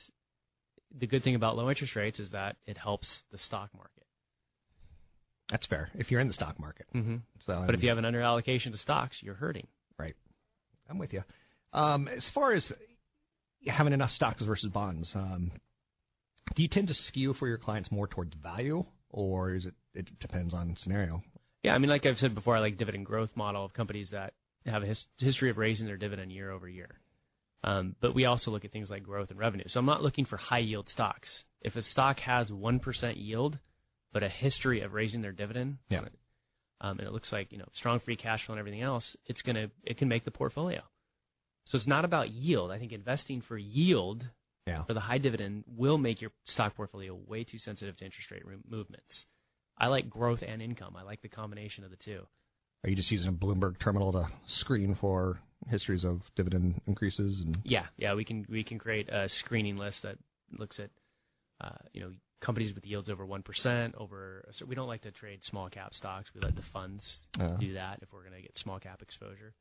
the 0.97 1.07
good 1.07 1.23
thing 1.23 1.35
about 1.35 1.55
low 1.55 1.69
interest 1.69 1.95
rates 1.95 2.19
is 2.19 2.31
that 2.31 2.57
it 2.65 2.77
helps 2.77 3.23
the 3.31 3.37
stock 3.37 3.69
market. 3.75 4.03
that's 5.49 5.65
fair 5.67 5.89
if 5.95 6.11
you're 6.11 6.19
in 6.19 6.27
the 6.27 6.33
stock 6.33 6.59
market. 6.59 6.85
Mm-hmm. 6.95 7.17
So, 7.45 7.63
But 7.65 7.75
if 7.75 7.83
you 7.83 7.89
have 7.89 7.97
an 7.97 8.03
underallocation 8.05 8.71
to 8.71 8.77
stocks, 8.77 9.17
you're 9.21 9.35
hurting. 9.35 9.67
Right. 9.97 10.15
I'm 10.89 10.97
with 10.97 11.13
you. 11.13 11.23
Um, 11.73 12.07
as 12.07 12.27
far 12.33 12.53
as 12.53 12.69
having 13.67 13.93
enough 13.93 14.11
stocks 14.11 14.43
versus 14.43 14.69
bonds, 14.71 15.09
um, 15.15 15.51
do 16.55 16.63
you 16.63 16.69
tend 16.69 16.87
to 16.87 16.93
skew 16.93 17.33
for 17.35 17.47
your 17.47 17.57
clients 17.57 17.91
more 17.91 18.07
towards 18.07 18.33
value, 18.41 18.83
or 19.09 19.53
is 19.55 19.65
it? 19.65 19.73
It 19.93 20.19
depends 20.19 20.53
on 20.53 20.75
scenario. 20.79 21.21
Yeah, 21.63 21.73
I 21.73 21.77
mean, 21.77 21.89
like 21.89 22.05
I've 22.05 22.17
said 22.17 22.35
before, 22.35 22.55
I 22.55 22.59
like 22.59 22.77
dividend 22.77 23.05
growth 23.05 23.31
model 23.35 23.65
of 23.65 23.73
companies 23.73 24.11
that 24.11 24.33
have 24.65 24.83
a 24.83 24.85
his- 24.85 25.05
history 25.17 25.49
of 25.49 25.57
raising 25.57 25.87
their 25.87 25.97
dividend 25.97 26.31
year 26.31 26.51
over 26.51 26.69
year. 26.69 26.89
Um, 27.63 27.95
but 27.99 28.15
we 28.15 28.25
also 28.25 28.51
look 28.51 28.63
at 28.63 28.71
things 28.71 28.89
like 28.89 29.03
growth 29.03 29.31
and 29.31 29.39
revenue. 29.39 29.65
So 29.67 29.79
I'm 29.79 29.85
not 29.85 30.01
looking 30.01 30.25
for 30.25 30.37
high 30.37 30.59
yield 30.59 30.87
stocks. 30.87 31.43
If 31.61 31.75
a 31.75 31.81
stock 31.81 32.19
has 32.19 32.51
one 32.51 32.79
percent 32.79 33.17
yield, 33.17 33.59
but 34.13 34.23
a 34.23 34.29
history 34.29 34.81
of 34.81 34.93
raising 34.93 35.21
their 35.21 35.33
dividend, 35.33 35.79
Yeah. 35.89 36.05
um, 36.79 36.99
and 36.99 37.07
it 37.07 37.11
looks 37.11 37.33
like 37.33 37.51
you 37.51 37.57
know 37.57 37.67
strong 37.73 37.99
free 37.99 38.15
cash 38.15 38.45
flow 38.45 38.53
and 38.53 38.59
everything 38.59 38.81
else, 38.81 39.17
it's 39.25 39.41
gonna 39.41 39.69
it 39.83 39.97
can 39.97 40.07
make 40.07 40.23
the 40.23 40.31
portfolio. 40.31 40.81
So 41.65 41.75
it's 41.75 41.87
not 41.87 42.05
about 42.05 42.29
yield. 42.31 42.71
I 42.71 42.79
think 42.79 42.93
investing 42.93 43.41
for 43.41 43.57
yield 43.57 44.25
Yeah. 44.69 44.83
for 44.85 44.93
the 44.93 44.99
high 44.99 45.17
dividend 45.17 45.63
will 45.67 45.97
make 45.97 46.21
your 46.21 46.31
stock 46.45 46.75
portfolio 46.75 47.15
way 47.27 47.43
too 47.43 47.57
sensitive 47.57 47.97
to 47.97 48.05
interest 48.05 48.29
rate 48.31 48.43
movements. 48.69 49.25
I 49.77 49.87
like 49.87 50.09
growth 50.09 50.39
and 50.45 50.61
income. 50.61 50.95
I 50.97 51.03
like 51.03 51.21
the 51.21 51.29
combination 51.29 51.83
of 51.83 51.89
the 51.91 51.97
two. 51.97 52.21
Are 52.83 52.89
you 52.89 52.95
just 52.95 53.11
using 53.11 53.29
a 53.29 53.33
Bloomberg 53.33 53.79
terminal 53.83 54.11
to 54.13 54.29
screen 54.47 54.95
for 54.99 55.39
histories 55.67 56.03
of 56.05 56.21
dividend 56.35 56.79
increases? 56.87 57.41
And 57.45 57.57
Yeah, 57.63 57.87
yeah, 57.97 58.13
we 58.13 58.23
can 58.23 58.45
we 58.49 58.63
can 58.63 58.79
create 58.79 59.09
a 59.09 59.27
screening 59.27 59.77
list 59.77 60.03
that 60.03 60.17
looks 60.57 60.79
at 60.79 60.89
uh, 61.61 61.77
you 61.93 62.01
know 62.01 62.11
companies 62.41 62.73
with 62.73 62.85
yields 62.85 63.09
over 63.09 63.25
one 63.25 63.43
percent. 63.43 63.95
Over 63.97 64.45
so 64.53 64.65
we 64.65 64.75
don't 64.75 64.87
like 64.87 65.01
to 65.01 65.11
trade 65.11 65.39
small 65.43 65.69
cap 65.69 65.93
stocks. 65.93 66.29
We 66.33 66.41
let 66.41 66.55
the 66.55 66.63
funds 66.71 67.03
Uh. 67.39 67.57
do 67.57 67.73
that 67.73 67.99
if 68.01 68.13
we're 68.13 68.21
going 68.23 68.35
to 68.35 68.41
get 68.41 68.55
small 68.57 68.79
cap 68.79 69.01
exposure. 69.01 69.53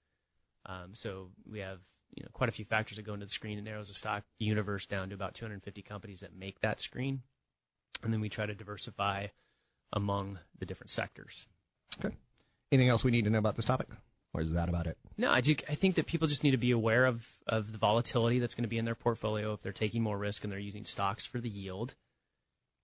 Um, 0.67 0.91
so 0.95 1.31
we 1.51 1.61
have 1.61 1.79
you 2.15 2.23
know 2.23 2.31
quite 2.33 2.49
a 2.49 2.53
few 2.53 2.65
factors 2.65 2.97
that 2.97 3.07
go 3.07 3.15
into 3.15 3.27
the 3.27 3.31
screen. 3.31 3.59
It 3.59 3.63
narrows 3.63 3.89
the 3.89 3.95
stock 3.95 4.25
universe 4.39 4.87
down 4.87 5.09
to 5.11 5.15
about 5.15 5.35
250 5.35 5.83
companies 5.83 6.21
that 6.21 6.37
make 6.37 6.61
that 6.61 6.81
screen, 6.81 7.23
and 8.03 8.13
then 8.13 8.21
we 8.21 8.29
try 8.29 8.47
to 8.47 8.55
diversify 8.55 9.27
among 9.93 10.39
the 10.59 10.67
different 10.67 10.91
sectors. 10.91 11.47
okay. 11.99 12.15
Anything 12.71 12.91
else 12.91 13.03
we 13.03 13.11
need 13.11 13.25
to 13.25 13.31
know 13.31 13.39
about 13.39 13.57
this 13.57 13.65
topic, 13.65 13.89
or 14.35 14.43
is 14.43 14.53
that 14.53 14.69
about 14.69 14.87
it? 14.87 14.99
No, 15.17 15.31
I, 15.31 15.41
do, 15.41 15.55
I 15.69 15.75
think 15.77 15.97
that 15.97 16.07
people 16.07 16.29
just 16.29 16.45
need 16.45 16.51
to 16.51 16.59
be 16.59 16.73
aware 16.73 17.07
of, 17.07 17.21
of 17.47 17.73
the 17.73 17.79
volatility 17.79 18.39
that's 18.39 18.55
going 18.55 18.65
to 18.65 18.69
be 18.69 18.79
in 18.79 18.85
their 18.85 18.95
portfolio 18.95 19.55
if 19.55 19.63
they're 19.63 19.73
taking 19.73 20.03
more 20.03 20.19
risk 20.19 20.45
and 20.45 20.53
they're 20.53 20.59
using 20.59 20.85
stocks 20.85 21.27
for 21.33 21.41
the 21.41 21.49
yield. 21.49 21.95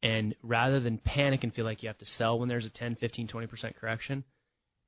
And 0.03 0.35
rather 0.43 0.81
than 0.81 0.99
panic 0.99 1.45
and 1.45 1.53
feel 1.53 1.65
like 1.65 1.83
you 1.83 1.89
have 1.89 1.99
to 1.99 2.07
sell 2.07 2.39
when 2.39 2.49
there's 2.49 2.67
a 2.67 2.71
10, 2.71 2.97
15, 2.97 3.29
20% 3.29 3.77
correction, 3.77 4.25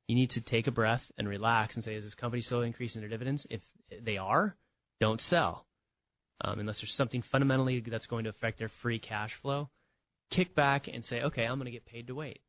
you 0.09 0.15
need 0.15 0.31
to 0.31 0.41
take 0.41 0.67
a 0.67 0.73
breath 0.73 1.03
and 1.19 1.29
relax 1.29 1.75
and 1.75 1.85
say, 1.85 1.95
is 1.95 2.05
this 2.05 2.15
company 2.15 2.43
still 2.43 2.63
increasing 2.63 3.01
their 3.01 3.11
dividends? 3.11 3.47
If 3.51 3.61
they 4.03 4.19
are, 4.19 4.57
don't 5.01 5.21
sell. 5.21 5.67
Um, 6.41 6.61
unless 6.61 6.81
there's 6.81 6.95
something 6.97 7.23
fundamentally 7.33 7.81
that's 7.81 8.07
going 8.07 8.25
to 8.25 8.31
affect 8.31 8.59
their 8.59 8.71
free 8.83 8.99
cash 8.99 9.31
flow, 9.43 9.71
kick 10.31 10.55
back 10.55 10.87
and 10.87 11.05
say, 11.05 11.23
okay, 11.23 11.45
I'm 11.45 11.59
going 11.59 11.67
to 11.67 11.71
get 11.71 11.87
paid 11.87 12.09
to 12.09 12.15
wait. 12.15 12.41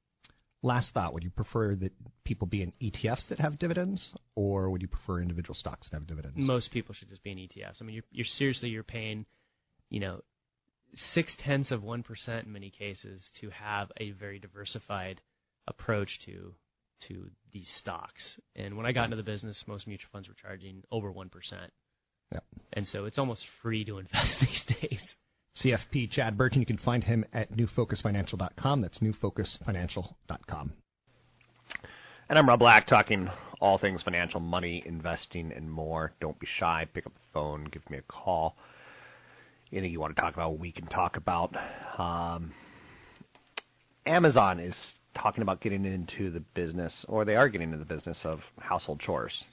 Last 0.63 0.91
thought: 0.93 1.13
Would 1.13 1.23
you 1.23 1.29
prefer 1.29 1.75
that 1.75 1.91
people 2.25 2.47
be 2.47 2.63
in 2.63 2.73
ETFs 2.81 3.27
that 3.29 3.39
have 3.39 3.59
dividends, 3.59 4.09
or 4.35 4.71
would 4.71 4.81
you 4.81 4.87
prefer 4.87 5.21
individual 5.21 5.53
stocks 5.53 5.87
that 5.87 5.97
have 5.97 6.07
dividends? 6.07 6.35
most 6.35 6.71
people 6.71 6.95
should 6.95 7.09
just 7.09 7.23
be 7.23 7.31
in 7.31 7.37
ETFs. 7.37 7.79
I 7.79 7.85
mean, 7.85 7.93
you're, 7.93 8.03
you're 8.11 8.25
seriously 8.25 8.69
you're 8.69 8.83
paying, 8.83 9.27
you 9.91 9.99
know, 9.99 10.21
six 11.13 11.37
tenths 11.45 11.69
of 11.69 11.83
one 11.83 12.01
percent 12.01 12.47
in 12.47 12.53
many 12.53 12.71
cases 12.71 13.23
to 13.39 13.51
have 13.51 13.91
a 13.97 14.11
very 14.11 14.39
diversified 14.39 15.21
approach 15.67 16.09
to 16.25 16.55
to 17.07 17.29
these 17.53 17.71
stocks. 17.79 18.39
And 18.55 18.77
when 18.77 18.85
I 18.85 18.91
got 18.91 19.05
into 19.05 19.17
the 19.17 19.23
business, 19.23 19.63
most 19.67 19.87
mutual 19.87 20.09
funds 20.11 20.27
were 20.27 20.35
charging 20.35 20.83
over 20.91 21.11
one 21.11 21.29
percent. 21.29 21.71
Yeah. 22.31 22.39
And 22.73 22.85
so 22.87 23.05
it's 23.05 23.17
almost 23.17 23.45
free 23.61 23.85
to 23.85 23.99
invest 23.99 24.37
these 24.41 24.65
days. 24.81 25.15
CFP 25.63 26.11
Chad 26.11 26.37
Burton. 26.37 26.59
You 26.59 26.65
can 26.65 26.77
find 26.77 27.03
him 27.03 27.25
at 27.33 27.51
newfocusfinancial.com. 27.51 28.81
That's 28.81 28.99
newfocusfinancial.com. 28.99 30.73
And 32.29 32.37
I'm 32.37 32.47
Rob 32.47 32.59
Black, 32.59 32.87
talking 32.87 33.29
all 33.59 33.77
things 33.77 34.03
financial, 34.03 34.39
money, 34.39 34.83
investing, 34.85 35.51
and 35.55 35.71
more. 35.71 36.11
Don't 36.19 36.39
be 36.39 36.47
shy. 36.59 36.87
Pick 36.93 37.05
up 37.05 37.13
the 37.13 37.19
phone. 37.33 37.65
Give 37.71 37.89
me 37.89 37.97
a 37.97 38.01
call. 38.03 38.55
Anything 39.71 39.91
you 39.91 39.99
want 39.99 40.15
to 40.15 40.21
talk 40.21 40.33
about, 40.33 40.59
we 40.59 40.71
can 40.71 40.85
talk 40.87 41.17
about. 41.17 41.55
Um, 41.97 42.53
Amazon 44.05 44.59
is 44.59 44.75
talking 45.17 45.41
about 45.41 45.61
getting 45.61 45.85
into 45.85 46.31
the 46.31 46.39
business, 46.53 46.93
or 47.07 47.25
they 47.25 47.35
are 47.35 47.49
getting 47.49 47.71
into 47.71 47.83
the 47.83 47.93
business 47.93 48.17
of 48.23 48.39
household 48.59 48.99
chores. 48.99 49.43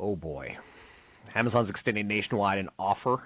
Oh 0.00 0.16
boy. 0.16 0.56
Amazon's 1.34 1.68
extending 1.68 2.08
nationwide 2.08 2.58
an 2.58 2.68
offer. 2.78 3.22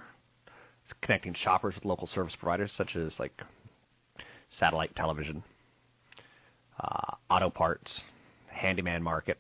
It's 0.84 0.92
connecting 1.02 1.34
shoppers 1.34 1.74
with 1.74 1.84
local 1.84 2.08
service 2.08 2.34
providers 2.38 2.72
such 2.76 2.96
as 2.96 3.14
like 3.18 3.32
satellite 4.58 4.94
television, 4.96 5.42
uh, 6.80 7.14
auto 7.30 7.50
parts, 7.50 8.00
handyman 8.48 9.02
market. 9.02 9.38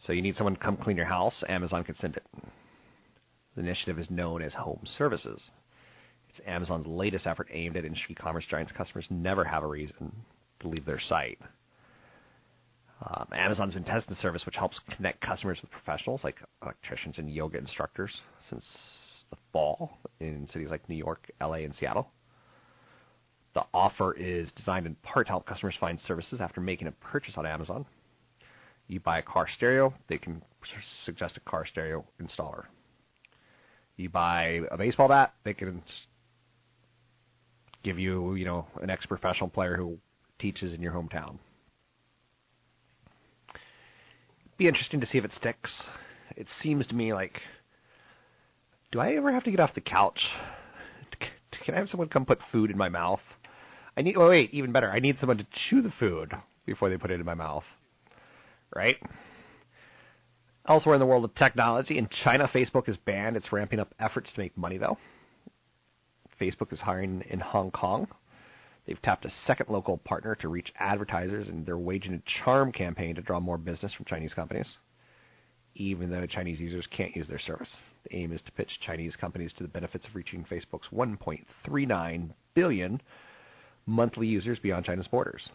So 0.00 0.12
you 0.12 0.22
need 0.22 0.36
someone 0.36 0.54
to 0.54 0.60
come 0.60 0.76
clean 0.76 0.96
your 0.96 1.06
house, 1.06 1.42
Amazon 1.48 1.84
can 1.84 1.94
send 1.96 2.16
it. 2.16 2.24
The 3.56 3.62
initiative 3.62 3.98
is 3.98 4.10
known 4.10 4.42
as 4.42 4.52
Home 4.54 4.82
Services. 4.84 5.50
It's 6.28 6.40
Amazon's 6.46 6.86
latest 6.86 7.26
effort 7.26 7.48
aimed 7.50 7.76
at 7.76 7.84
industry 7.84 8.14
commerce 8.14 8.44
giants. 8.48 8.72
Customers 8.72 9.06
never 9.10 9.44
have 9.44 9.62
a 9.62 9.66
reason 9.66 10.12
to 10.60 10.68
leave 10.68 10.84
their 10.84 11.00
site. 11.00 11.38
Um, 13.00 13.28
Amazon's 13.32 13.74
been 13.74 13.84
testing 13.84 14.14
the 14.14 14.20
service, 14.20 14.44
which 14.44 14.56
helps 14.56 14.80
connect 14.96 15.20
customers 15.20 15.58
with 15.62 15.70
professionals 15.70 16.24
like 16.24 16.36
electricians 16.62 17.18
and 17.18 17.30
yoga 17.30 17.58
instructors 17.58 18.20
since 18.50 18.64
the 19.30 19.36
fall 19.52 19.98
in 20.20 20.48
cities 20.48 20.68
like 20.70 20.88
New 20.88 20.96
York, 20.96 21.30
LA, 21.40 21.58
and 21.58 21.74
Seattle. 21.74 22.10
The 23.54 23.64
offer 23.72 24.14
is 24.14 24.50
designed 24.52 24.86
in 24.86 24.94
part 24.96 25.26
to 25.26 25.32
help 25.32 25.46
customers 25.46 25.76
find 25.78 25.98
services 26.00 26.40
after 26.40 26.60
making 26.60 26.88
a 26.88 26.92
purchase 26.92 27.34
on 27.36 27.46
Amazon. 27.46 27.86
You 28.88 29.00
buy 29.00 29.18
a 29.18 29.22
car 29.22 29.46
stereo, 29.48 29.92
they 30.08 30.18
can 30.18 30.42
suggest 31.04 31.36
a 31.36 31.40
car 31.40 31.66
stereo 31.66 32.04
installer. 32.20 32.64
You 33.96 34.08
buy 34.08 34.60
a 34.70 34.78
baseball 34.78 35.08
bat, 35.08 35.34
they 35.44 35.54
can 35.54 35.82
give 37.88 37.98
you, 37.98 38.34
you 38.34 38.44
know, 38.44 38.66
an 38.82 38.90
ex-professional 38.90 39.48
player 39.48 39.74
who 39.74 39.96
teaches 40.38 40.74
in 40.74 40.82
your 40.82 40.92
hometown. 40.92 41.38
Be 44.58 44.68
interesting 44.68 45.00
to 45.00 45.06
see 45.06 45.16
if 45.16 45.24
it 45.24 45.32
sticks. 45.32 45.82
It 46.36 46.46
seems 46.60 46.86
to 46.88 46.94
me 46.94 47.14
like, 47.14 47.40
do 48.92 49.00
I 49.00 49.14
ever 49.14 49.32
have 49.32 49.44
to 49.44 49.50
get 49.50 49.60
off 49.60 49.74
the 49.74 49.80
couch? 49.80 50.20
Can 51.64 51.74
I 51.74 51.78
have 51.78 51.88
someone 51.88 52.08
come 52.08 52.26
put 52.26 52.40
food 52.52 52.70
in 52.70 52.76
my 52.76 52.90
mouth? 52.90 53.20
I 53.96 54.02
need. 54.02 54.16
Oh 54.16 54.28
wait, 54.28 54.52
even 54.52 54.70
better. 54.70 54.90
I 54.90 55.00
need 55.00 55.18
someone 55.18 55.38
to 55.38 55.46
chew 55.68 55.80
the 55.80 55.92
food 55.98 56.32
before 56.66 56.90
they 56.90 56.98
put 56.98 57.10
it 57.10 57.20
in 57.20 57.26
my 57.26 57.34
mouth. 57.34 57.64
Right. 58.74 58.96
Elsewhere 60.68 60.94
in 60.94 61.00
the 61.00 61.06
world 61.06 61.24
of 61.24 61.34
technology, 61.34 61.96
in 61.96 62.08
China, 62.22 62.50
Facebook 62.54 62.88
is 62.88 62.96
banned. 62.98 63.36
It's 63.36 63.50
ramping 63.50 63.80
up 63.80 63.94
efforts 63.98 64.30
to 64.32 64.40
make 64.40 64.56
money 64.56 64.76
though. 64.76 64.98
Facebook 66.40 66.72
is 66.72 66.80
hiring 66.80 67.22
in 67.28 67.40
Hong 67.40 67.70
Kong. 67.70 68.08
They've 68.86 69.00
tapped 69.02 69.26
a 69.26 69.30
second 69.46 69.68
local 69.68 69.98
partner 69.98 70.34
to 70.36 70.48
reach 70.48 70.72
advertisers, 70.78 71.48
and 71.48 71.66
they're 71.66 71.76
waging 71.76 72.14
a 72.14 72.22
charm 72.42 72.72
campaign 72.72 73.14
to 73.16 73.22
draw 73.22 73.38
more 73.38 73.58
business 73.58 73.92
from 73.92 74.06
Chinese 74.06 74.32
companies. 74.32 74.76
Even 75.74 76.10
though 76.10 76.26
Chinese 76.26 76.58
users 76.58 76.86
can't 76.90 77.14
use 77.14 77.28
their 77.28 77.38
service, 77.38 77.70
the 78.04 78.16
aim 78.16 78.32
is 78.32 78.40
to 78.42 78.52
pitch 78.52 78.80
Chinese 78.80 79.14
companies 79.14 79.52
to 79.54 79.62
the 79.62 79.68
benefits 79.68 80.06
of 80.06 80.14
reaching 80.14 80.44
Facebook's 80.44 80.88
1.39 80.92 82.30
billion 82.54 83.00
monthly 83.86 84.26
users 84.26 84.58
beyond 84.58 84.86
China's 84.86 85.06
borders. 85.06 85.48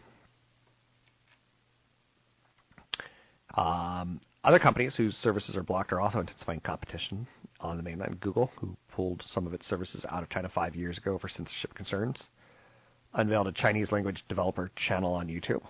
Um, 3.56 4.20
Other 4.44 4.58
companies 4.58 4.94
whose 4.94 5.16
services 5.16 5.56
are 5.56 5.62
blocked 5.62 5.90
are 5.90 6.02
also 6.02 6.20
intensifying 6.20 6.60
competition 6.60 7.26
on 7.60 7.78
the 7.78 7.82
mainland. 7.82 8.20
Google, 8.20 8.50
who 8.60 8.76
pulled 8.92 9.22
some 9.32 9.46
of 9.46 9.54
its 9.54 9.66
services 9.66 10.04
out 10.10 10.22
of 10.22 10.28
China 10.28 10.50
five 10.54 10.76
years 10.76 10.98
ago 10.98 11.18
for 11.18 11.28
censorship 11.28 11.74
concerns, 11.74 12.22
unveiled 13.14 13.46
a 13.46 13.52
Chinese 13.52 13.90
language 13.90 14.22
developer 14.28 14.70
channel 14.76 15.14
on 15.14 15.28
YouTube. 15.28 15.62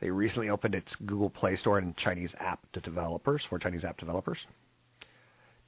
They 0.00 0.08
recently 0.08 0.50
opened 0.50 0.76
its 0.76 0.94
Google 1.04 1.30
Play 1.30 1.56
Store 1.56 1.78
and 1.78 1.96
Chinese 1.96 2.32
app 2.38 2.60
to 2.72 2.80
developers 2.80 3.44
for 3.48 3.58
Chinese 3.58 3.84
app 3.84 3.98
developers. 3.98 4.38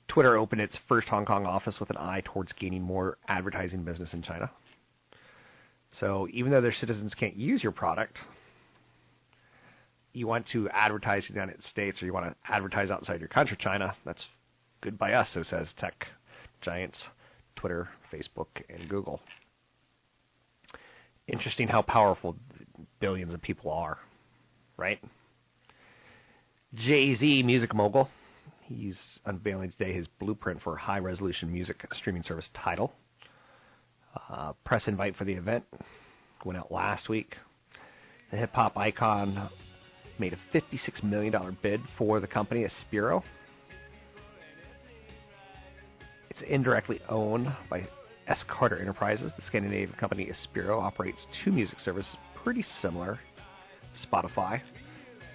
Twitter 0.07 0.37
opened 0.37 0.61
its 0.61 0.79
first 0.89 1.09
Hong 1.09 1.25
Kong 1.25 1.45
office 1.45 1.81
with 1.81 1.91
an 1.91 1.97
eye 1.97 2.23
towards 2.25 2.53
gaining 2.53 2.83
more 2.83 3.19
advertising 3.27 3.83
business 3.83 4.13
in 4.13 4.23
China. 4.23 4.49
So 5.99 6.29
even 6.33 6.53
though 6.53 6.61
their 6.61 6.73
citizens 6.73 7.15
can't 7.15 7.37
use 7.37 7.65
your 7.65 7.73
product, 7.73 8.17
you 10.13 10.27
want 10.27 10.47
to 10.53 10.69
advertise 10.71 11.27
in 11.29 11.35
the 11.35 11.41
United 11.41 11.63
States 11.65 12.03
or 12.03 12.07
you 12.07 12.13
want 12.13 12.27
to 12.27 12.37
advertise 12.53 12.91
outside 12.91 13.21
your 13.21 13.29
country, 13.29 13.57
China, 13.59 13.95
that's 14.05 14.27
good 14.81 14.99
by 14.99 15.13
us, 15.13 15.29
so 15.33 15.43
says 15.43 15.69
tech 15.79 16.07
giants 16.61 17.03
Twitter, 17.57 17.89
Facebook, 18.13 18.49
and 18.69 18.89
Google. 18.89 19.21
Interesting 21.29 21.69
how 21.69 21.83
powerful 21.83 22.37
billions 23.01 23.33
of 23.33 23.41
people 23.41 23.71
are, 23.71 23.99
right? 24.77 25.01
Jay 26.75 27.15
Z, 27.15 27.43
music 27.43 27.75
mogul, 27.75 28.09
he's 28.63 28.99
unveiling 29.27 29.73
today 29.79 29.93
his 29.93 30.07
blueprint 30.19 30.61
for 30.63 30.77
high 30.77 30.99
resolution 30.99 31.53
music 31.53 31.87
streaming 31.93 32.23
service 32.23 32.49
Tidal. 32.55 32.93
Uh, 34.29 34.53
press 34.65 34.89
invite 34.89 35.17
for 35.17 35.25
the 35.25 35.33
event 35.33 35.65
went 36.45 36.59
out 36.59 36.73
last 36.73 37.09
week. 37.09 37.37
The 38.31 38.37
hip 38.37 38.53
hop 38.53 38.77
icon 38.77 39.51
made 40.23 40.33
a 40.33 40.57
$56 40.57 41.03
million 41.03 41.59
bid 41.63 41.81
for 41.99 42.21
the 42.21 42.29
company 42.29 42.65
Aspiro. 42.65 43.25
It's 46.31 46.43
indirectly 46.43 47.01
owned 47.09 47.53
by 47.69 47.89
S. 48.29 48.45
Carter 48.49 48.79
Enterprises. 48.79 49.33
The 49.37 49.43
Scandinavian 49.43 49.99
company 49.99 50.31
Aspiro 50.31 50.81
operates 50.81 51.27
two 51.45 51.51
music 51.51 51.81
services 51.81 52.17
pretty 52.45 52.65
similar 52.81 53.19
Spotify, 54.07 54.63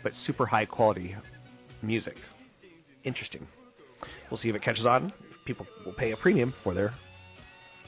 but 0.03 0.13
super 0.25 0.45
high 0.45 0.65
quality 0.65 1.13
music. 1.81 2.15
Interesting. 3.03 3.45
We'll 4.31 4.37
see 4.37 4.47
if 4.47 4.55
it 4.55 4.61
catches 4.61 4.85
on. 4.85 5.11
People 5.45 5.67
will 5.85 5.93
pay 5.93 6.13
a 6.13 6.17
premium 6.17 6.53
for 6.63 6.73
their 6.73 6.93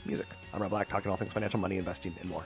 music. 0.06 0.28
I'm 0.54 0.62
Rob 0.62 0.72
Black, 0.72 0.90
talking 0.90 1.10
all 1.10 1.18
things 1.18 1.32
financial, 1.32 1.60
money, 1.62 1.78
investing, 1.78 2.14
and 2.20 2.30
more. 2.30 2.46